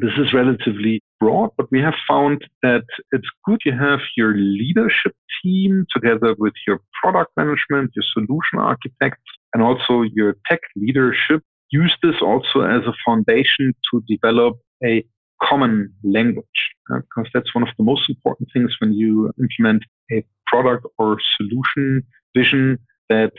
this 0.00 0.12
is 0.18 0.32
relatively 0.32 1.02
broad, 1.24 1.50
but 1.56 1.66
we 1.70 1.80
have 1.80 1.94
found 2.06 2.38
that 2.62 2.84
it's 3.12 3.30
good 3.46 3.60
you 3.64 3.72
have 3.72 4.00
your 4.14 4.34
leadership 4.36 5.14
team 5.42 5.86
together 5.94 6.34
with 6.38 6.52
your 6.66 6.78
product 7.00 7.30
management, 7.36 7.90
your 7.96 8.04
solution 8.16 8.58
architects, 8.58 9.30
and 9.54 9.62
also 9.62 10.02
your 10.02 10.36
tech 10.48 10.60
leadership 10.76 11.40
use 11.70 11.96
this 12.02 12.16
also 12.20 12.60
as 12.60 12.82
a 12.86 12.94
foundation 13.06 13.72
to 13.90 14.02
develop 14.06 14.58
a 14.84 15.02
common 15.42 15.74
language, 16.02 16.60
uh, 16.90 16.98
because 17.04 17.28
that's 17.32 17.54
one 17.54 17.64
of 17.68 17.74
the 17.78 17.84
most 17.84 18.08
important 18.10 18.46
things 18.52 18.76
when 18.80 18.92
you 18.92 19.32
implement 19.40 19.82
a 20.12 20.22
product 20.46 20.84
or 20.98 21.16
solution 21.36 22.02
vision 22.36 22.78
that 23.08 23.32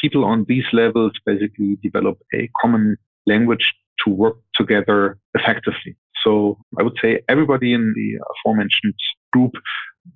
people 0.00 0.24
on 0.24 0.44
these 0.46 0.68
levels 0.74 1.12
basically 1.24 1.78
develop 1.82 2.18
a 2.34 2.50
common 2.60 2.96
language 3.26 3.72
to 4.04 4.10
work 4.10 4.36
together 4.54 5.18
effectively. 5.34 5.96
So 6.24 6.58
I 6.78 6.82
would 6.82 6.96
say 7.02 7.20
everybody 7.28 7.72
in 7.72 7.92
the 7.94 8.18
aforementioned 8.34 8.94
group 9.32 9.52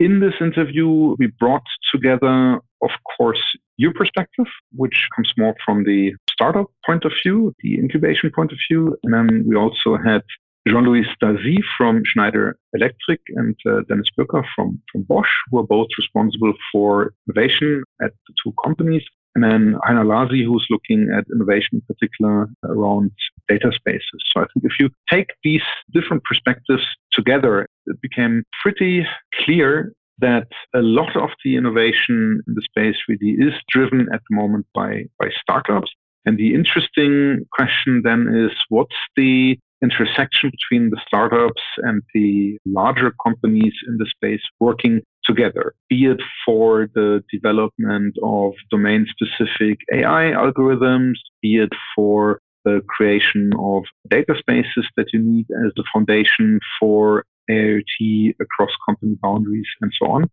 In 0.00 0.20
this 0.20 0.34
interview, 0.40 1.14
we 1.18 1.26
brought 1.38 1.66
together, 1.92 2.54
of 2.82 2.90
course, 3.16 3.42
your 3.76 3.92
perspective, 3.92 4.46
which 4.74 5.08
comes 5.14 5.32
more 5.36 5.54
from 5.64 5.84
the 5.84 6.14
startup 6.30 6.70
point 6.86 7.04
of 7.04 7.12
view, 7.22 7.54
the 7.62 7.74
incubation 7.78 8.30
point 8.34 8.50
of 8.50 8.58
view. 8.68 8.96
And 9.02 9.12
then 9.12 9.44
we 9.46 9.56
also 9.56 9.96
had 9.96 10.22
Jean-Louis 10.68 11.06
Dazy 11.20 11.58
from 11.76 12.02
Schneider 12.04 12.56
Electric 12.74 13.20
and 13.36 13.56
uh, 13.66 13.80
Dennis 13.88 14.08
Böker 14.18 14.44
from, 14.54 14.80
from 14.92 15.02
Bosch, 15.02 15.30
who 15.50 15.58
are 15.58 15.66
both 15.66 15.88
responsible 15.96 16.52
for 16.70 17.14
innovation 17.26 17.82
at 18.02 18.12
the 18.26 18.34
two 18.42 18.52
companies. 18.62 19.02
And 19.34 19.44
then 19.44 19.76
Heiner 19.88 20.04
Lasi, 20.04 20.44
who's 20.44 20.66
looking 20.70 21.08
at 21.16 21.24
innovation 21.32 21.70
in 21.74 21.80
particular 21.82 22.48
around 22.64 23.12
data 23.48 23.70
spaces. 23.72 24.22
So 24.32 24.42
I 24.42 24.46
think 24.52 24.64
if 24.64 24.72
you 24.78 24.90
take 25.08 25.28
these 25.44 25.62
different 25.92 26.24
perspectives 26.24 26.84
together, 27.12 27.66
it 27.86 28.00
became 28.02 28.42
pretty 28.62 29.06
clear 29.44 29.92
that 30.18 30.48
a 30.74 30.82
lot 30.82 31.16
of 31.16 31.30
the 31.44 31.56
innovation 31.56 32.42
in 32.46 32.54
the 32.54 32.62
space 32.62 32.96
really 33.08 33.36
is 33.38 33.54
driven 33.70 34.08
at 34.12 34.20
the 34.28 34.36
moment 34.36 34.66
by, 34.74 35.04
by 35.18 35.30
startups. 35.40 35.90
And 36.26 36.36
the 36.36 36.54
interesting 36.54 37.46
question 37.52 38.02
then 38.04 38.28
is 38.28 38.52
what's 38.68 38.96
the 39.16 39.58
intersection 39.82 40.50
between 40.50 40.90
the 40.90 41.00
startups 41.06 41.62
and 41.78 42.02
the 42.14 42.58
larger 42.66 43.12
companies 43.24 43.72
in 43.88 43.96
the 43.96 44.06
space 44.06 44.42
working 44.60 45.00
together, 45.24 45.74
be 45.88 46.06
it 46.06 46.20
for 46.44 46.88
the 46.94 47.22
development 47.32 48.16
of 48.22 48.52
domain 48.70 49.06
specific 49.08 49.78
AI 49.92 50.32
algorithms, 50.32 51.14
be 51.42 51.56
it 51.56 51.72
for 51.94 52.40
the 52.64 52.82
creation 52.88 53.52
of 53.58 53.84
data 54.08 54.34
spaces 54.38 54.86
that 54.96 55.06
you 55.12 55.20
need 55.20 55.46
as 55.64 55.72
the 55.76 55.84
foundation 55.92 56.60
for 56.78 57.24
AIoT 57.50 58.34
across 58.40 58.70
company 58.86 59.16
boundaries 59.22 59.66
and 59.80 59.92
so 59.98 60.10
on. 60.10 60.28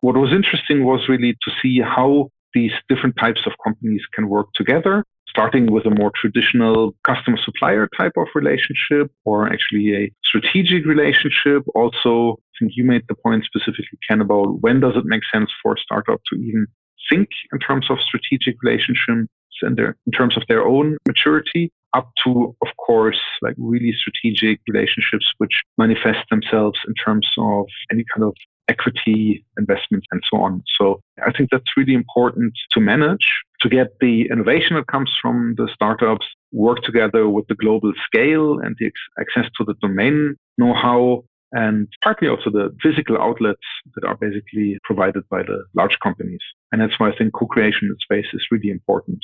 What 0.00 0.16
was 0.16 0.32
interesting 0.32 0.84
was 0.84 1.08
really 1.08 1.32
to 1.32 1.50
see 1.62 1.80
how 1.80 2.30
these 2.54 2.72
different 2.88 3.16
types 3.16 3.40
of 3.46 3.52
companies 3.64 4.02
can 4.14 4.28
work 4.28 4.48
together 4.54 5.04
starting 5.28 5.70
with 5.70 5.86
a 5.86 5.90
more 5.90 6.10
traditional 6.16 6.94
customer 7.06 7.38
supplier 7.44 7.88
type 7.96 8.12
of 8.16 8.26
relationship 8.34 9.10
or 9.24 9.46
actually 9.46 9.94
a 9.94 10.10
strategic 10.24 10.86
relationship. 10.86 11.62
Also, 11.74 12.32
I 12.32 12.52
think 12.58 12.72
you 12.74 12.84
made 12.84 13.02
the 13.08 13.14
point 13.14 13.44
specifically, 13.44 13.98
Ken, 14.08 14.20
about 14.20 14.60
when 14.62 14.80
does 14.80 14.96
it 14.96 15.04
make 15.04 15.22
sense 15.32 15.50
for 15.62 15.74
a 15.74 15.78
startup 15.78 16.20
to 16.32 16.36
even 16.36 16.66
think 17.10 17.28
in 17.52 17.58
terms 17.58 17.86
of 17.90 17.98
strategic 18.00 18.56
relationships 18.62 19.28
and 19.62 19.76
their, 19.76 19.96
in 20.06 20.12
terms 20.12 20.36
of 20.36 20.42
their 20.48 20.66
own 20.66 20.96
maturity 21.06 21.70
up 21.94 22.10
to, 22.24 22.54
of 22.62 22.68
course, 22.76 23.20
like 23.40 23.54
really 23.56 23.92
strategic 23.92 24.60
relationships 24.68 25.32
which 25.38 25.62
manifest 25.78 26.28
themselves 26.30 26.78
in 26.86 26.94
terms 26.94 27.26
of 27.38 27.66
any 27.90 28.04
kind 28.12 28.24
of 28.24 28.34
equity 28.68 29.44
investments 29.58 30.06
and 30.10 30.22
so 30.30 30.40
on. 30.40 30.62
So 30.78 31.00
I 31.26 31.32
think 31.32 31.50
that's 31.50 31.76
really 31.76 31.94
important 31.94 32.52
to 32.72 32.80
manage 32.80 33.26
to 33.60 33.68
get 33.68 33.98
the 34.00 34.28
innovation 34.30 34.76
that 34.76 34.86
comes 34.86 35.10
from 35.20 35.54
the 35.56 35.68
startups 35.72 36.26
work 36.52 36.82
together 36.82 37.28
with 37.28 37.46
the 37.48 37.54
global 37.54 37.92
scale 38.04 38.58
and 38.60 38.76
the 38.78 38.90
access 39.20 39.50
to 39.56 39.64
the 39.64 39.74
domain 39.82 40.36
know-how 40.58 41.24
and 41.52 41.88
partly 42.04 42.28
also 42.28 42.50
the 42.50 42.74
physical 42.82 43.16
outlets 43.18 43.60
that 43.94 44.06
are 44.06 44.16
basically 44.16 44.78
provided 44.84 45.26
by 45.30 45.42
the 45.42 45.64
large 45.74 45.98
companies. 46.02 46.40
And 46.72 46.80
that's 46.80 46.98
why 47.00 47.10
I 47.10 47.16
think 47.16 47.32
co-creation 47.32 47.88
in 47.88 47.96
space 48.00 48.26
is 48.34 48.46
really 48.50 48.70
important. 48.70 49.20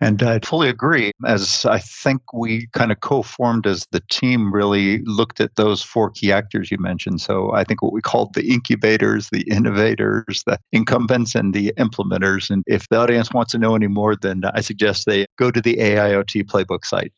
And 0.00 0.22
I 0.22 0.40
fully 0.40 0.68
agree. 0.68 1.12
As 1.24 1.64
I 1.64 1.78
think 1.78 2.20
we 2.32 2.66
kind 2.72 2.90
of 2.90 3.00
co 3.00 3.22
formed 3.22 3.66
as 3.66 3.86
the 3.90 4.02
team, 4.10 4.52
really 4.52 4.98
looked 5.04 5.40
at 5.40 5.54
those 5.56 5.82
four 5.82 6.10
key 6.10 6.32
actors 6.32 6.70
you 6.70 6.78
mentioned. 6.78 7.20
So 7.20 7.52
I 7.52 7.64
think 7.64 7.80
what 7.80 7.92
we 7.92 8.02
called 8.02 8.34
the 8.34 8.46
incubators, 8.52 9.30
the 9.30 9.42
innovators, 9.42 10.42
the 10.46 10.58
incumbents, 10.72 11.34
and 11.34 11.54
the 11.54 11.72
implementers. 11.78 12.50
And 12.50 12.64
if 12.66 12.88
the 12.88 12.96
audience 12.96 13.32
wants 13.32 13.52
to 13.52 13.58
know 13.58 13.76
any 13.76 13.86
more, 13.86 14.16
then 14.16 14.42
I 14.52 14.60
suggest 14.60 15.06
they 15.06 15.26
go 15.38 15.50
to 15.50 15.60
the 15.60 15.76
AIoT 15.76 16.44
playbook 16.44 16.84
site. 16.84 17.12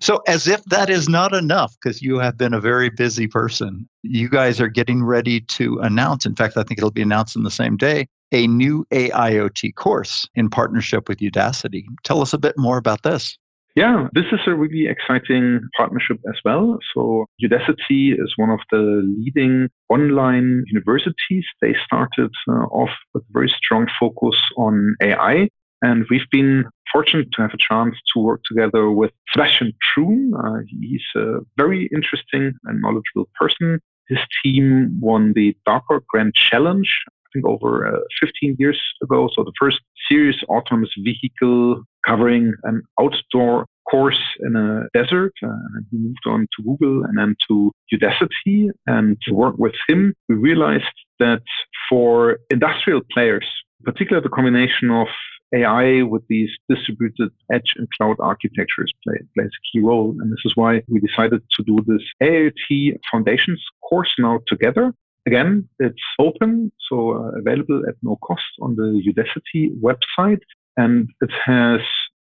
so, 0.00 0.22
as 0.28 0.46
if 0.46 0.62
that 0.66 0.88
is 0.88 1.08
not 1.08 1.34
enough, 1.34 1.74
because 1.82 2.00
you 2.00 2.18
have 2.18 2.38
been 2.38 2.54
a 2.54 2.60
very 2.60 2.90
busy 2.90 3.26
person, 3.26 3.88
you 4.02 4.28
guys 4.28 4.60
are 4.60 4.68
getting 4.68 5.02
ready 5.02 5.40
to 5.40 5.78
announce. 5.80 6.24
In 6.24 6.36
fact, 6.36 6.56
I 6.56 6.62
think 6.62 6.78
it'll 6.78 6.90
be 6.90 7.02
announced 7.02 7.36
in 7.36 7.42
the 7.42 7.50
same 7.50 7.76
day 7.76 8.06
a 8.32 8.46
new 8.46 8.86
AIoT 8.92 9.74
course 9.74 10.28
in 10.34 10.48
partnership 10.50 11.08
with 11.08 11.18
Udacity. 11.18 11.84
Tell 12.04 12.20
us 12.20 12.32
a 12.32 12.38
bit 12.38 12.56
more 12.56 12.78
about 12.78 13.02
this. 13.02 13.38
Yeah, 13.76 14.08
this 14.12 14.26
is 14.32 14.40
a 14.46 14.54
really 14.54 14.88
exciting 14.88 15.60
partnership 15.76 16.18
as 16.28 16.34
well. 16.44 16.78
So 16.92 17.26
Udacity 17.42 18.20
is 18.20 18.34
one 18.36 18.50
of 18.50 18.58
the 18.70 19.02
leading 19.18 19.68
online 19.88 20.64
universities. 20.66 21.44
They 21.62 21.76
started 21.84 22.32
uh, 22.48 22.64
off 22.72 22.90
with 23.14 23.22
a 23.22 23.32
very 23.32 23.48
strong 23.48 23.86
focus 23.98 24.36
on 24.56 24.96
AI. 25.00 25.48
And 25.82 26.04
we've 26.10 26.28
been 26.30 26.64
fortunate 26.92 27.28
to 27.32 27.42
have 27.42 27.54
a 27.54 27.58
chance 27.58 27.96
to 28.12 28.20
work 28.20 28.42
together 28.44 28.90
with 28.90 29.12
Sebastian 29.32 29.72
Thrun. 29.94 30.32
Uh, 30.36 30.62
he's 30.68 31.04
a 31.16 31.38
very 31.56 31.88
interesting 31.94 32.52
and 32.64 32.82
knowledgeable 32.82 33.28
person. 33.38 33.80
His 34.08 34.18
team 34.42 34.98
won 35.00 35.32
the 35.34 35.56
DARPA 35.66 36.00
Grand 36.08 36.34
Challenge 36.34 36.90
think 37.32 37.44
over 37.46 37.86
uh, 37.86 38.00
15 38.20 38.56
years 38.58 38.80
ago. 39.02 39.28
So 39.34 39.44
the 39.44 39.52
first 39.58 39.80
serious 40.10 40.36
autonomous 40.48 40.90
vehicle 40.98 41.82
covering 42.06 42.54
an 42.64 42.82
outdoor 42.98 43.66
course 43.90 44.20
in 44.40 44.56
a 44.56 44.86
desert. 44.94 45.32
Uh, 45.42 45.48
and 45.48 45.86
he 45.90 45.98
moved 45.98 46.26
on 46.26 46.46
to 46.56 46.62
Google 46.62 47.04
and 47.04 47.18
then 47.18 47.34
to 47.48 47.72
Udacity. 47.92 48.68
And 48.86 49.16
to 49.22 49.34
work 49.34 49.56
with 49.58 49.74
him, 49.88 50.14
we 50.28 50.36
realized 50.36 50.84
that 51.18 51.42
for 51.88 52.38
industrial 52.50 53.00
players, 53.12 53.46
particularly 53.84 54.22
the 54.22 54.34
combination 54.34 54.90
of 54.90 55.08
AI 55.52 56.02
with 56.02 56.22
these 56.28 56.50
distributed 56.68 57.30
edge 57.52 57.74
and 57.76 57.88
cloud 57.96 58.16
architectures 58.20 58.92
play, 59.02 59.18
plays 59.34 59.48
a 59.48 59.62
key 59.72 59.80
role. 59.80 60.14
And 60.20 60.32
this 60.32 60.42
is 60.44 60.52
why 60.54 60.82
we 60.88 61.00
decided 61.00 61.42
to 61.56 61.64
do 61.64 61.78
this 61.86 62.02
AIoT 62.22 62.98
Foundations 63.10 63.62
course 63.88 64.14
now 64.18 64.40
together. 64.46 64.94
Again, 65.26 65.68
it's 65.78 66.02
open, 66.18 66.72
so 66.88 67.12
uh, 67.12 67.38
available 67.38 67.82
at 67.86 67.94
no 68.02 68.16
cost 68.16 68.42
on 68.60 68.76
the 68.76 69.02
Udacity 69.06 69.70
website. 69.80 70.40
And 70.76 71.10
it 71.20 71.30
has 71.44 71.80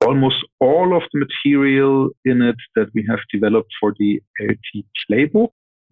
almost 0.05 0.37
all 0.59 0.95
of 0.95 1.03
the 1.13 1.25
material 1.25 2.09
in 2.25 2.41
it 2.41 2.57
that 2.75 2.89
we 2.93 3.05
have 3.07 3.19
developed 3.31 3.71
for 3.79 3.93
the 3.97 4.21
AIoT 4.41 4.83
playbook 5.09 5.51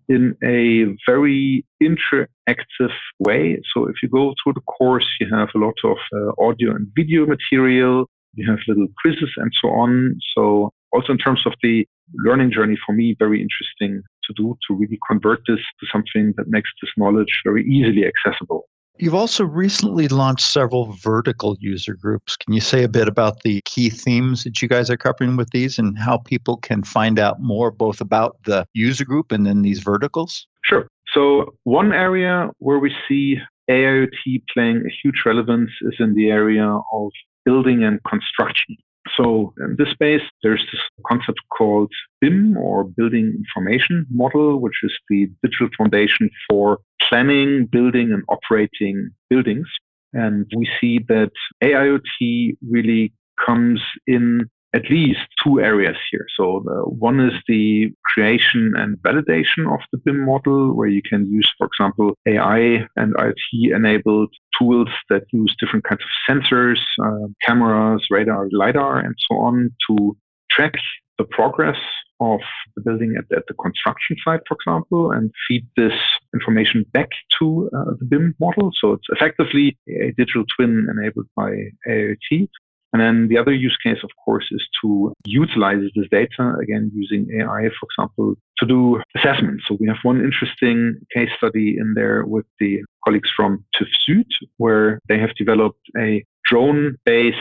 in 0.10 0.36
a 0.44 0.98
very 1.10 1.66
interactive 1.82 2.94
way. 3.20 3.62
So 3.74 3.88
if 3.88 3.96
you 4.04 4.10
go 4.10 4.34
through 4.44 4.54
the 4.54 4.62
course, 4.62 5.08
you 5.20 5.28
have 5.34 5.50
a 5.56 5.58
lot 5.58 5.78
of 5.84 5.98
uh, 6.14 6.32
audio 6.44 6.72
and 6.76 6.88
video 6.96 7.26
material. 7.26 8.10
You 8.36 8.50
have 8.50 8.60
little 8.68 8.88
quizzes 9.02 9.32
and 9.38 9.52
so 9.62 9.70
on. 9.70 10.20
So 10.36 10.72
also 10.92 11.14
in 11.14 11.18
terms 11.18 11.46
of 11.46 11.54
the 11.64 11.88
learning 12.14 12.52
journey 12.52 12.78
for 12.86 12.94
me, 12.94 13.16
very 13.18 13.42
interesting 13.42 14.04
to 14.34 14.44
do 14.44 14.58
to 14.68 14.74
really 14.76 15.00
convert 15.08 15.42
this 15.48 15.60
to 15.80 15.88
something 15.92 16.34
that 16.38 16.48
makes 16.48 16.70
this 16.82 16.92
knowledge 16.98 17.42
very 17.44 17.66
easily 17.66 18.06
accessible. 18.06 18.66
You've 18.98 19.16
also 19.16 19.44
recently 19.44 20.08
launched 20.10 20.46
several 20.46 20.94
vertical 20.94 21.58
user 21.60 21.96
groups. 21.96 22.36
Can 22.38 22.54
you 22.54 22.62
say 22.62 22.84
a 22.84 22.90
bit 22.90 23.08
about 23.08 23.42
the 23.42 23.62
key 23.66 23.90
themes 23.90 24.44
that 24.44 24.62
you 24.62 24.68
guys 24.68 24.90
are 24.90 24.98
covering 24.98 25.38
with 25.38 25.50
these 25.50 25.80
and 25.80 25.98
how 25.98 26.18
people 26.18 26.58
can 26.58 26.84
find 26.84 27.18
out 27.18 27.42
more 27.42 27.72
both 27.72 28.00
about 28.00 28.38
the 28.46 28.66
user 28.74 29.06
group 29.06 29.32
and 29.32 29.46
then 29.46 29.64
these 29.64 29.80
verticals? 29.80 30.46
Sure. 30.64 30.88
So, 31.14 31.56
one 31.64 31.94
area 31.94 32.52
where 32.60 32.80
we 32.80 32.94
see 33.08 33.38
AIoT 33.70 34.44
playing 34.54 34.84
a 34.86 34.94
huge 35.02 35.24
relevance 35.26 35.72
is 35.82 35.96
in 36.00 36.14
the 36.14 36.30
area 36.30 36.66
of 36.66 37.12
building 37.44 37.84
and 37.84 38.00
construction. 38.08 38.78
So 39.18 39.54
in 39.58 39.76
this 39.78 39.90
space, 39.90 40.22
there's 40.44 40.66
this 40.72 40.82
concept 41.08 41.40
called 41.56 41.92
BIM 42.22 42.58
or 42.58 42.84
Building 42.84 43.34
Information 43.38 44.06
Model, 44.10 44.60
which 44.60 44.80
is 44.84 44.94
the 45.10 45.30
digital 45.44 45.70
foundation 45.78 46.30
for 46.50 46.80
planning, 47.10 47.66
building, 47.66 48.12
and 48.12 48.24
operating 48.30 49.10
buildings. 49.30 49.68
And 50.14 50.50
we 50.56 50.68
see 50.80 51.00
that 51.08 51.32
AIoT 51.64 52.58
really 52.70 53.14
comes 53.46 53.82
in 54.08 54.50
at 54.74 54.90
least 54.90 55.20
two 55.44 55.60
areas 55.60 55.98
here. 56.10 56.26
So 56.38 56.64
the, 56.66 56.90
one 56.90 57.20
is 57.20 57.34
the 57.48 57.92
creation 58.06 58.74
and 58.76 58.98
validation 58.98 59.72
of 59.74 59.82
the 59.92 59.98
BIM 59.98 60.26
model, 60.26 60.74
where 60.74 60.88
you 60.88 61.02
can 61.02 61.26
use, 61.32 61.52
for 61.58 61.68
example, 61.68 62.18
AI 62.26 62.88
and 62.96 63.14
IoT 63.16 63.76
enabled 63.76 64.34
tools 64.58 64.90
that 65.10 65.24
use 65.32 65.56
different 65.60 65.86
kinds 65.86 66.02
of 66.04 66.10
sensors, 66.28 66.80
uh, 67.04 67.28
cameras, 67.46 68.08
radar, 68.10 68.48
lidar, 68.52 69.00
and 69.00 69.16
so 69.30 69.38
on 69.38 69.72
to 69.88 70.16
track 70.50 70.74
the 71.18 71.26
progress 71.26 71.78
of 72.22 72.40
the 72.76 72.82
building 72.82 73.16
at, 73.18 73.26
at 73.36 73.44
the 73.48 73.54
construction 73.56 74.16
site, 74.24 74.42
for 74.48 74.56
example, 74.56 75.12
and 75.12 75.32
feed 75.48 75.66
this 75.76 75.94
information 76.34 76.86
back 76.94 77.10
to 77.40 77.70
uh, 77.76 77.92
the 78.00 78.06
BIM 78.06 78.36
model. 78.40 78.72
So 78.80 78.94
it's 78.94 79.08
effectively 79.10 79.78
a 79.90 80.12
digital 80.18 80.46
twin 80.56 80.88
enabled 80.90 81.28
by 81.36 81.52
AIoT. 81.88 82.48
And 82.94 83.02
then 83.02 83.28
the 83.30 83.38
other 83.38 83.54
use 83.54 83.78
case, 83.82 84.00
of 84.04 84.10
course, 84.24 84.48
is 84.52 84.68
to 84.82 85.14
utilize 85.26 85.82
this 85.96 86.08
data, 86.12 86.56
again, 86.62 86.92
using 86.94 87.28
AI, 87.40 87.70
for 87.80 87.88
example, 87.90 88.36
to 88.58 88.66
do 88.66 89.02
assessments. 89.16 89.64
So 89.68 89.78
we 89.80 89.88
have 89.88 89.98
one 90.04 90.20
interesting 90.22 91.00
case 91.14 91.30
study 91.38 91.78
in 91.80 91.94
there 91.96 92.26
with 92.26 92.46
the 92.60 92.82
colleagues 93.06 93.32
from 93.36 93.64
TÜV 93.76 93.88
Süd, 94.04 94.26
where 94.58 95.00
they 95.08 95.20
have 95.20 95.34
developed 95.36 95.80
a 95.98 96.24
drone-based 96.50 97.38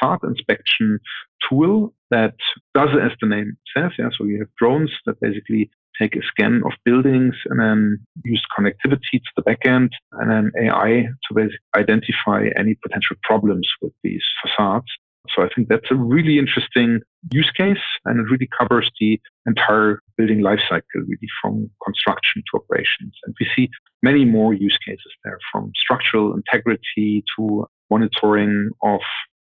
facade 0.00 0.20
inspection 0.24 0.98
tool 1.48 1.92
that 2.10 2.34
does 2.74 2.90
as 3.00 3.12
the 3.20 3.26
name 3.26 3.56
says. 3.76 3.90
Yeah, 3.98 4.08
so 4.16 4.24
you 4.24 4.38
have 4.38 4.48
drones 4.58 4.90
that 5.04 5.20
basically 5.20 5.70
take 6.00 6.16
a 6.16 6.22
scan 6.22 6.62
of 6.64 6.72
buildings 6.84 7.34
and 7.46 7.60
then 7.60 7.98
use 8.24 8.44
connectivity 8.58 9.12
to 9.12 9.30
the 9.36 9.42
backend 9.42 9.90
and 10.12 10.30
then 10.30 10.52
AI 10.60 11.06
to 11.28 11.34
basically 11.34 11.58
identify 11.76 12.46
any 12.56 12.74
potential 12.82 13.16
problems 13.22 13.68
with 13.80 13.92
these 14.02 14.24
facades. 14.42 14.86
So 15.34 15.42
I 15.42 15.48
think 15.54 15.68
that's 15.68 15.90
a 15.90 15.94
really 15.94 16.38
interesting 16.38 17.00
use 17.32 17.50
case 17.50 17.78
and 18.04 18.20
it 18.20 18.30
really 18.30 18.48
covers 18.58 18.90
the 19.00 19.18
entire 19.46 20.00
building 20.18 20.40
lifecycle, 20.40 20.82
really 20.94 21.28
from 21.40 21.70
construction 21.82 22.42
to 22.50 22.60
operations. 22.60 23.14
And 23.24 23.34
we 23.40 23.46
see 23.56 23.70
many 24.02 24.24
more 24.24 24.52
use 24.52 24.78
cases 24.86 25.12
there 25.24 25.38
from 25.50 25.72
structural 25.74 26.34
integrity 26.34 27.24
to 27.36 27.66
monitoring 27.90 28.70
of 28.82 29.00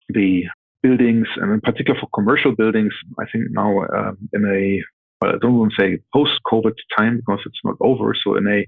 the 0.09 0.45
buildings 0.83 1.27
and 1.37 1.51
in 1.51 1.61
particular 1.61 1.99
for 1.99 2.07
commercial 2.13 2.55
buildings, 2.55 2.93
I 3.19 3.25
think 3.31 3.45
now 3.51 3.81
um, 3.95 4.17
in 4.33 4.45
a 4.45 4.81
well, 5.21 5.35
I 5.35 5.37
don't 5.39 5.57
want 5.57 5.73
to 5.77 5.81
say 5.81 5.99
post-COVID 6.13 6.73
time 6.97 7.17
because 7.17 7.41
it's 7.45 7.59
not 7.63 7.75
over. 7.79 8.15
So 8.15 8.35
in 8.35 8.47
a 8.47 8.65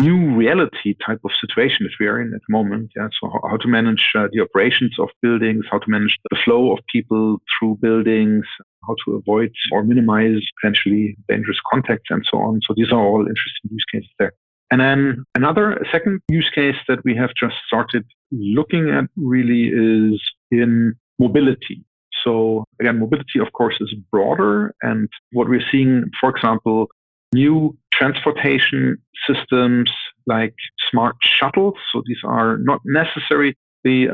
new 0.00 0.34
reality 0.34 0.94
type 1.06 1.20
of 1.24 1.30
situation 1.40 1.86
that 1.86 1.92
we 2.00 2.06
are 2.06 2.20
in 2.20 2.34
at 2.34 2.40
the 2.46 2.52
moment. 2.52 2.90
Yeah. 2.96 3.08
So 3.20 3.30
how, 3.30 3.48
how 3.50 3.56
to 3.56 3.68
manage 3.68 4.12
uh, 4.14 4.28
the 4.32 4.40
operations 4.40 4.94
of 4.98 5.08
buildings, 5.22 5.64
how 5.70 5.78
to 5.78 5.90
manage 5.90 6.18
the 6.30 6.36
flow 6.44 6.72
of 6.72 6.80
people 6.92 7.38
through 7.58 7.78
buildings, 7.80 8.44
how 8.86 8.96
to 9.04 9.16
avoid 9.16 9.52
or 9.72 9.84
minimize 9.84 10.42
potentially 10.60 11.16
dangerous 11.28 11.58
contacts 11.70 12.10
and 12.10 12.26
so 12.30 12.38
on. 12.38 12.60
So 12.66 12.74
these 12.76 12.92
are 12.92 13.00
all 13.00 13.20
interesting 13.20 13.70
use 13.70 13.84
cases 13.92 14.10
there. 14.18 14.32
And 14.70 14.80
then 14.80 15.24
another 15.34 15.84
second 15.92 16.20
use 16.28 16.50
case 16.50 16.76
that 16.88 17.04
we 17.04 17.14
have 17.16 17.30
just 17.38 17.54
started 17.66 18.04
looking 18.32 18.90
at 18.90 19.04
really 19.16 19.68
is 19.68 20.20
in 20.50 20.94
mobility. 21.18 21.84
So 22.24 22.64
again, 22.80 22.98
mobility, 22.98 23.38
of 23.40 23.52
course, 23.52 23.76
is 23.80 23.94
broader. 24.10 24.74
And 24.82 25.08
what 25.32 25.48
we're 25.48 25.64
seeing, 25.70 26.04
for 26.20 26.30
example, 26.30 26.88
new 27.32 27.76
transportation 27.92 28.96
systems 29.28 29.90
like 30.26 30.54
smart 30.90 31.16
shuttles. 31.20 31.74
So 31.92 32.02
these 32.06 32.22
are 32.24 32.56
not 32.58 32.80
necessarily 32.84 33.56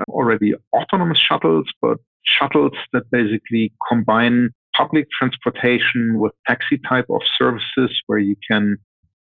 already 0.08 0.54
autonomous 0.72 1.18
shuttles, 1.18 1.66
but 1.80 1.98
shuttles 2.24 2.72
that 2.92 3.10
basically 3.10 3.72
combine 3.88 4.50
public 4.76 5.06
transportation 5.16 6.18
with 6.18 6.32
taxi 6.46 6.78
type 6.88 7.06
of 7.08 7.20
services 7.38 8.02
where 8.06 8.18
you 8.18 8.36
can 8.50 8.76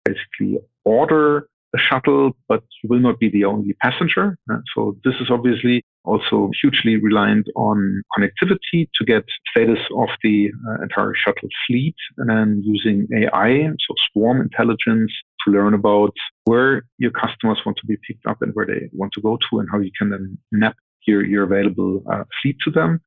basically 0.05 0.59
order 0.85 1.49
a 1.75 1.79
shuttle, 1.79 2.37
but 2.49 2.63
you 2.83 2.89
will 2.89 3.01
not 3.01 3.19
be 3.19 3.29
the 3.29 3.45
only 3.45 3.73
passenger. 3.83 4.39
So 4.75 4.97
this 5.05 5.15
is 5.21 5.31
obviously 5.31 5.85
also 6.07 6.51
hugely 6.61 6.97
reliant 6.97 7.49
on 7.57 8.03
connectivity 8.17 8.89
to 8.95 9.05
get 9.05 9.25
status 9.51 9.79
of 9.97 10.09
the 10.23 10.51
uh, 10.69 10.83
entire 10.83 11.15
shuttle 11.15 11.49
fleet 11.67 11.97
and 12.19 12.31
then 12.31 12.63
using 12.65 13.07
AI, 13.15 13.69
so 13.87 13.95
swarm 14.13 14.41
intelligence 14.41 15.13
to 15.45 15.53
learn 15.53 15.75
about 15.75 16.15
where 16.45 16.83
your 16.99 17.11
customers 17.11 17.59
want 17.65 17.77
to 17.79 17.87
be 17.87 17.97
picked 18.07 18.27
up 18.27 18.39
and 18.41 18.53
where 18.55 18.67
they 18.67 18.89
want 18.93 19.13
to 19.13 19.21
go 19.21 19.39
to 19.51 19.59
and 19.59 19.69
how 19.71 19.79
you 19.79 19.91
can 19.99 20.11
then 20.11 20.39
map 20.53 20.77
your, 21.07 21.25
your 21.25 21.45
available 21.45 22.03
uh, 22.13 22.25
fleet 22.41 22.57
to 22.65 22.71
them. 22.71 23.01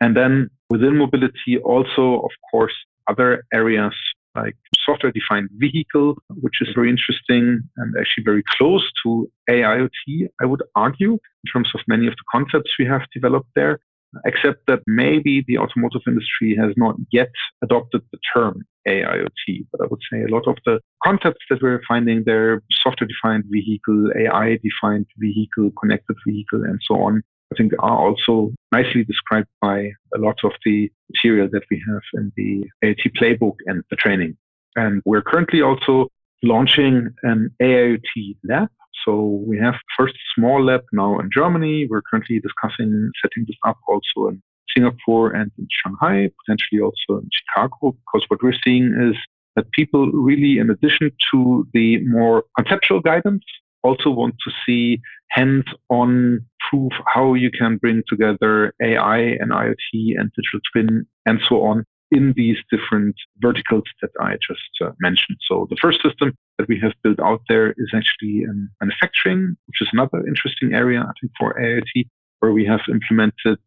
And 0.00 0.16
then 0.16 0.50
within 0.68 0.96
mobility, 0.98 1.58
also, 1.64 2.20
of 2.20 2.30
course, 2.50 2.74
other 3.08 3.44
areas 3.52 3.94
like 4.36 4.56
software 4.84 5.12
defined 5.12 5.48
vehicle, 5.54 6.16
which 6.30 6.60
is 6.60 6.68
very 6.74 6.90
interesting 6.90 7.60
and 7.76 7.94
actually 7.98 8.24
very 8.24 8.44
close 8.56 8.84
to 9.02 9.30
AIoT, 9.50 10.28
I 10.40 10.44
would 10.44 10.62
argue, 10.74 11.12
in 11.12 11.52
terms 11.52 11.70
of 11.74 11.80
many 11.88 12.06
of 12.06 12.12
the 12.14 12.24
concepts 12.30 12.70
we 12.78 12.86
have 12.86 13.02
developed 13.12 13.50
there, 13.56 13.80
except 14.24 14.60
that 14.66 14.80
maybe 14.86 15.44
the 15.46 15.58
automotive 15.58 16.02
industry 16.06 16.56
has 16.56 16.72
not 16.76 16.96
yet 17.12 17.30
adopted 17.62 18.02
the 18.12 18.18
term 18.34 18.62
AIoT. 18.88 19.66
But 19.72 19.82
I 19.82 19.86
would 19.90 20.00
say 20.10 20.22
a 20.22 20.34
lot 20.34 20.46
of 20.46 20.56
the 20.64 20.80
concepts 21.04 21.44
that 21.50 21.62
we're 21.62 21.82
finding 21.86 22.22
there, 22.24 22.62
software 22.82 23.08
defined 23.08 23.44
vehicle, 23.48 24.10
AI 24.16 24.58
defined 24.62 25.06
vehicle, 25.18 25.70
connected 25.80 26.16
vehicle, 26.26 26.62
and 26.64 26.80
so 26.86 26.94
on, 27.02 27.22
I 27.52 27.56
think 27.56 27.72
are 27.78 27.98
also 27.98 28.52
nicely 28.72 29.04
described 29.04 29.48
by 29.60 29.90
a 30.14 30.18
lot 30.18 30.38
of 30.42 30.52
the 30.64 30.90
material 31.12 31.48
that 31.52 31.62
we 31.70 31.82
have 31.88 32.02
in 32.14 32.32
the 32.36 32.64
AIoT 32.84 33.12
playbook 33.20 33.56
and 33.66 33.84
the 33.90 33.96
training. 33.96 34.36
And 34.74 35.00
we're 35.04 35.22
currently 35.22 35.62
also 35.62 36.08
launching 36.42 37.14
an 37.22 37.50
AIoT 37.62 38.36
lab. 38.44 38.68
So 39.04 39.42
we 39.46 39.58
have 39.58 39.74
first 39.96 40.14
small 40.34 40.64
lab 40.64 40.82
now 40.92 41.20
in 41.20 41.30
Germany. 41.32 41.86
We're 41.88 42.02
currently 42.02 42.40
discussing 42.40 43.10
setting 43.22 43.44
this 43.46 43.56
up 43.64 43.78
also 43.88 44.28
in 44.28 44.42
Singapore 44.76 45.30
and 45.30 45.50
in 45.58 45.68
Shanghai, 45.70 46.30
potentially 46.44 46.80
also 46.80 47.20
in 47.22 47.30
Chicago, 47.32 47.92
because 47.92 48.28
what 48.28 48.42
we're 48.42 48.60
seeing 48.64 48.86
is 49.08 49.16
that 49.54 49.70
people 49.70 50.10
really, 50.10 50.58
in 50.58 50.70
addition 50.70 51.12
to 51.32 51.66
the 51.72 51.98
more 52.04 52.44
conceptual 52.56 53.00
guidance, 53.00 53.44
also 53.82 54.10
want 54.10 54.34
to 54.44 54.50
see 54.66 55.00
hands-on 55.30 56.40
proof 56.70 56.92
how 57.06 57.34
you 57.34 57.50
can 57.50 57.76
bring 57.76 58.02
together 58.08 58.72
AI 58.82 59.18
and 59.18 59.50
IoT 59.50 60.18
and 60.18 60.30
digital 60.36 60.60
twin 60.72 61.06
and 61.26 61.40
so 61.48 61.62
on 61.62 61.84
in 62.10 62.32
these 62.36 62.56
different 62.70 63.16
verticals 63.38 63.84
that 64.00 64.10
I 64.20 64.34
just 64.34 64.60
uh, 64.80 64.92
mentioned. 65.00 65.38
So 65.48 65.66
the 65.70 65.76
first 65.80 66.00
system 66.02 66.34
that 66.58 66.68
we 66.68 66.78
have 66.80 66.92
built 67.02 67.18
out 67.20 67.42
there 67.48 67.72
is 67.76 67.90
actually 67.94 68.42
in 68.42 68.68
manufacturing, 68.80 69.56
which 69.66 69.80
is 69.80 69.88
another 69.92 70.26
interesting 70.26 70.72
area, 70.72 71.00
I 71.00 71.12
think, 71.20 71.32
for 71.38 71.54
IoT, 71.60 72.08
where 72.40 72.52
we 72.52 72.64
have 72.66 72.80
implemented 72.88 73.58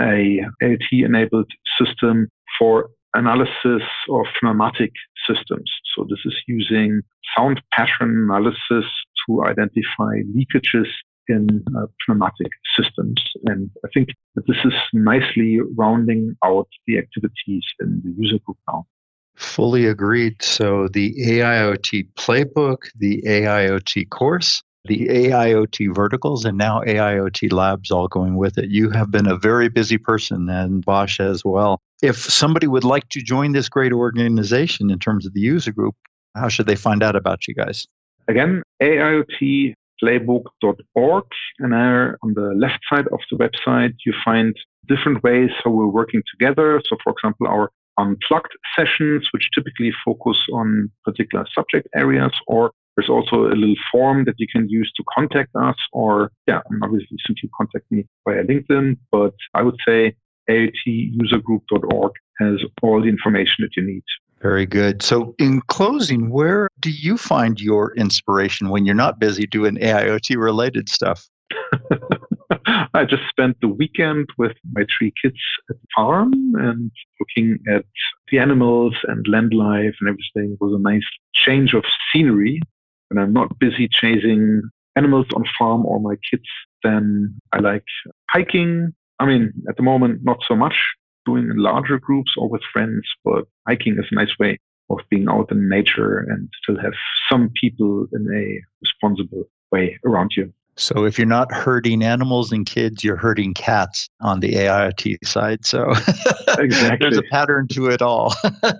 a 0.00 0.40
IoT-enabled 0.62 1.50
system 1.78 2.28
for 2.58 2.90
analysis 3.14 3.82
of 4.08 4.26
pneumatic 4.42 4.92
systems. 5.28 5.70
So 5.94 6.06
this 6.08 6.20
is 6.24 6.34
using 6.46 7.02
sound 7.36 7.60
pattern 7.72 8.24
analysis 8.24 8.90
to 9.26 9.44
identify 9.44 10.22
leakages 10.34 10.86
in 11.28 11.64
uh, 11.76 11.86
pneumatic 12.08 12.50
systems. 12.76 13.22
And 13.46 13.70
I 13.84 13.88
think 13.94 14.08
that 14.34 14.46
this 14.46 14.56
is 14.64 14.72
nicely 14.92 15.60
rounding 15.76 16.36
out 16.44 16.68
the 16.86 16.98
activities 16.98 17.64
in 17.80 18.02
the 18.04 18.14
user 18.18 18.38
group 18.44 18.58
now. 18.68 18.86
Fully 19.36 19.86
agreed. 19.86 20.42
So 20.42 20.88
the 20.88 21.14
AIoT 21.20 22.08
playbook, 22.14 22.88
the 22.98 23.22
AIoT 23.22 24.10
course, 24.10 24.62
the 24.84 25.06
AIoT 25.06 25.94
verticals 25.94 26.44
and 26.44 26.58
now 26.58 26.80
AIoT 26.82 27.52
labs 27.52 27.90
all 27.90 28.08
going 28.08 28.36
with 28.36 28.58
it. 28.58 28.68
You 28.68 28.90
have 28.90 29.10
been 29.10 29.28
a 29.28 29.36
very 29.36 29.68
busy 29.68 29.96
person 29.96 30.48
and 30.48 30.84
Bosch 30.84 31.20
as 31.20 31.44
well. 31.44 31.80
If 32.02 32.16
somebody 32.16 32.66
would 32.66 32.84
like 32.84 33.08
to 33.10 33.20
join 33.20 33.52
this 33.52 33.68
great 33.68 33.92
organization 33.92 34.90
in 34.90 34.98
terms 34.98 35.24
of 35.24 35.34
the 35.34 35.40
user 35.40 35.72
group, 35.72 35.94
how 36.34 36.48
should 36.48 36.66
they 36.66 36.76
find 36.76 37.02
out 37.02 37.14
about 37.14 37.46
you 37.46 37.54
guys? 37.54 37.86
Again, 38.28 38.62
AIoTplaybook.org. 38.82 41.24
And 41.58 41.72
there 41.72 42.18
on 42.22 42.34
the 42.34 42.52
left 42.56 42.80
side 42.90 43.08
of 43.08 43.20
the 43.30 43.36
website, 43.36 43.94
you 44.04 44.12
find 44.24 44.56
different 44.86 45.22
ways 45.22 45.50
how 45.62 45.70
we're 45.70 45.86
working 45.86 46.22
together. 46.30 46.80
So, 46.88 46.96
for 47.02 47.12
example, 47.12 47.46
our 47.46 47.70
unplugged 47.98 48.52
sessions, 48.76 49.28
which 49.32 49.48
typically 49.54 49.92
focus 50.04 50.36
on 50.52 50.90
particular 51.04 51.46
subject 51.54 51.88
areas, 51.94 52.32
or 52.46 52.72
there's 52.96 53.08
also 53.08 53.46
a 53.46 53.54
little 53.54 53.74
form 53.90 54.24
that 54.24 54.34
you 54.38 54.46
can 54.46 54.68
use 54.68 54.92
to 54.96 55.04
contact 55.14 55.50
us, 55.54 55.76
or 55.92 56.30
yeah, 56.46 56.60
obviously 56.82 57.16
simply 57.26 57.48
contact 57.56 57.90
me 57.90 58.06
via 58.26 58.44
LinkedIn. 58.44 58.98
But 59.10 59.34
I 59.54 59.62
would 59.62 59.76
say 59.86 60.14
AIoTusergroup.org 60.50 62.12
has 62.40 62.60
all 62.82 63.00
the 63.00 63.08
information 63.08 63.56
that 63.60 63.76
you 63.76 63.86
need. 63.86 64.02
Very 64.40 64.66
good. 64.66 65.02
So, 65.02 65.34
in 65.38 65.62
closing, 65.68 66.30
where 66.30 66.68
do 66.82 66.90
you 66.90 67.16
find 67.16 67.60
your 67.60 67.94
inspiration 67.94 68.68
when 68.68 68.84
you're 68.84 68.94
not 68.94 69.20
busy 69.20 69.46
doing 69.46 69.76
AIoT 69.76 70.36
related 70.36 70.88
stuff? 70.88 71.26
I 72.94 73.04
just 73.04 73.22
spent 73.30 73.56
the 73.60 73.68
weekend 73.68 74.28
with 74.36 74.56
my 74.72 74.84
three 74.98 75.12
kids 75.22 75.38
at 75.70 75.76
the 75.80 75.86
farm 75.94 76.32
and 76.56 76.90
looking 77.20 77.58
at 77.72 77.84
the 78.30 78.38
animals 78.38 78.94
and 79.04 79.26
land 79.28 79.54
life 79.54 79.94
and 80.00 80.08
everything. 80.08 80.52
It 80.52 80.60
was 80.60 80.74
a 80.74 80.82
nice 80.82 81.06
change 81.34 81.72
of 81.72 81.84
scenery. 82.12 82.60
And 83.10 83.20
I'm 83.20 83.32
not 83.32 83.58
busy 83.58 83.88
chasing 83.88 84.62
animals 84.96 85.26
on 85.34 85.44
farm 85.58 85.86
or 85.86 86.00
my 86.00 86.16
kids, 86.30 86.48
then 86.82 87.34
I 87.52 87.60
like 87.60 87.84
hiking. 88.30 88.92
I 89.20 89.26
mean, 89.26 89.52
at 89.68 89.76
the 89.76 89.82
moment, 89.82 90.20
not 90.24 90.38
so 90.46 90.56
much 90.56 90.74
doing 91.24 91.44
in 91.44 91.56
larger 91.56 91.98
groups 91.98 92.32
or 92.36 92.48
with 92.48 92.62
friends, 92.72 93.06
but 93.24 93.44
hiking 93.68 93.94
is 93.98 94.06
a 94.10 94.14
nice 94.14 94.36
way 94.38 94.58
of 94.92 94.98
being 95.10 95.28
out 95.28 95.50
in 95.50 95.68
nature 95.68 96.18
and 96.18 96.48
still 96.62 96.80
have 96.80 96.92
some 97.30 97.50
people 97.60 98.06
in 98.12 98.26
a 98.32 98.60
responsible 98.80 99.44
way 99.70 99.98
around 100.04 100.32
you. 100.36 100.52
So 100.76 101.04
if 101.04 101.18
you're 101.18 101.26
not 101.26 101.52
hurting 101.52 102.02
animals 102.02 102.50
and 102.50 102.64
kids, 102.64 103.04
you're 103.04 103.16
hurting 103.16 103.52
cats 103.54 104.08
on 104.20 104.40
the 104.40 104.54
AIoT 104.54 105.18
side. 105.24 105.66
So 105.66 105.90
exactly. 106.58 106.98
there's 107.00 107.18
a 107.18 107.22
pattern 107.30 107.68
to 107.68 107.88
it 107.88 108.00
all. 108.00 108.34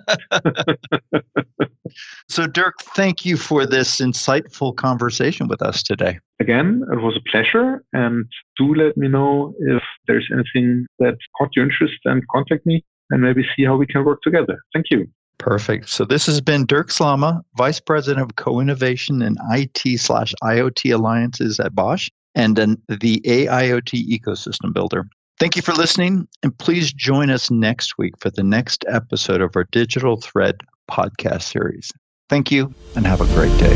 so 2.29 2.47
Dirk, 2.47 2.73
thank 2.95 3.25
you 3.25 3.37
for 3.37 3.67
this 3.67 4.01
insightful 4.01 4.75
conversation 4.75 5.47
with 5.47 5.61
us 5.61 5.83
today. 5.83 6.19
Again, 6.39 6.83
it 6.91 6.99
was 6.99 7.15
a 7.15 7.21
pleasure. 7.29 7.83
And 7.93 8.25
do 8.57 8.73
let 8.73 8.97
me 8.97 9.07
know 9.07 9.53
if 9.59 9.83
there's 10.07 10.27
anything 10.33 10.87
that 10.97 11.17
caught 11.37 11.49
your 11.55 11.65
interest 11.65 11.99
and 12.05 12.27
contact 12.29 12.65
me 12.65 12.83
and 13.11 13.21
maybe 13.21 13.45
see 13.55 13.65
how 13.65 13.75
we 13.75 13.85
can 13.85 14.03
work 14.03 14.21
together. 14.23 14.63
Thank 14.73 14.87
you. 14.89 15.07
Perfect. 15.37 15.89
So 15.89 16.05
this 16.05 16.25
has 16.27 16.39
been 16.39 16.65
Dirk 16.65 16.89
Slama, 16.89 17.41
Vice 17.57 17.79
President 17.79 18.23
of 18.23 18.35
Co-Innovation 18.35 19.21
and 19.21 19.37
IT 19.51 19.99
slash 19.99 20.33
IoT 20.43 20.93
Alliances 20.93 21.59
at 21.59 21.75
Bosch 21.75 22.09
and 22.35 22.57
an, 22.57 22.81
the 22.87 23.19
AIoT 23.21 24.07
Ecosystem 24.07 24.73
Builder. 24.73 25.07
Thank 25.39 25.55
you 25.55 25.61
for 25.61 25.73
listening, 25.73 26.27
and 26.43 26.57
please 26.57 26.93
join 26.93 27.29
us 27.29 27.51
next 27.51 27.97
week 27.97 28.17
for 28.19 28.29
the 28.29 28.43
next 28.43 28.85
episode 28.87 29.41
of 29.41 29.55
our 29.55 29.65
Digital 29.71 30.17
Thread 30.17 30.61
podcast 30.89 31.41
series. 31.41 31.91
Thank 32.29 32.51
you, 32.51 32.73
and 32.95 33.05
have 33.05 33.19
a 33.19 33.25
great 33.33 33.57
day. 33.59 33.73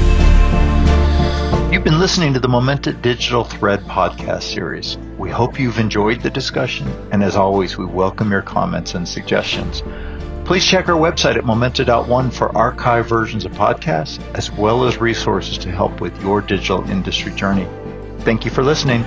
You've 1.71 1.83
been 1.83 1.99
listening 1.99 2.33
to 2.33 2.39
the 2.39 2.47
Momenta 2.47 2.93
Digital 2.93 3.43
Thread 3.43 3.81
podcast 3.81 4.43
series. 4.43 4.97
We 5.17 5.29
hope 5.29 5.59
you've 5.59 5.79
enjoyed 5.79 6.21
the 6.21 6.29
discussion, 6.29 6.87
and 7.11 7.23
as 7.23 7.35
always, 7.35 7.77
we 7.77 7.85
welcome 7.85 8.31
your 8.31 8.41
comments 8.41 8.95
and 8.95 9.07
suggestions. 9.07 9.83
Please 10.47 10.65
check 10.65 10.87
our 10.87 10.95
website 10.95 11.35
at 11.35 11.43
momenta.one 11.43 12.31
for 12.31 12.57
archive 12.57 13.05
versions 13.05 13.43
of 13.43 13.51
podcasts, 13.51 14.23
as 14.33 14.49
well 14.49 14.85
as 14.85 14.95
resources 14.95 15.57
to 15.57 15.69
help 15.69 15.99
with 15.99 16.17
your 16.21 16.39
digital 16.39 16.89
industry 16.89 17.33
journey. 17.33 17.67
Thank 18.19 18.45
you 18.45 18.51
for 18.51 18.63
listening. 18.63 19.03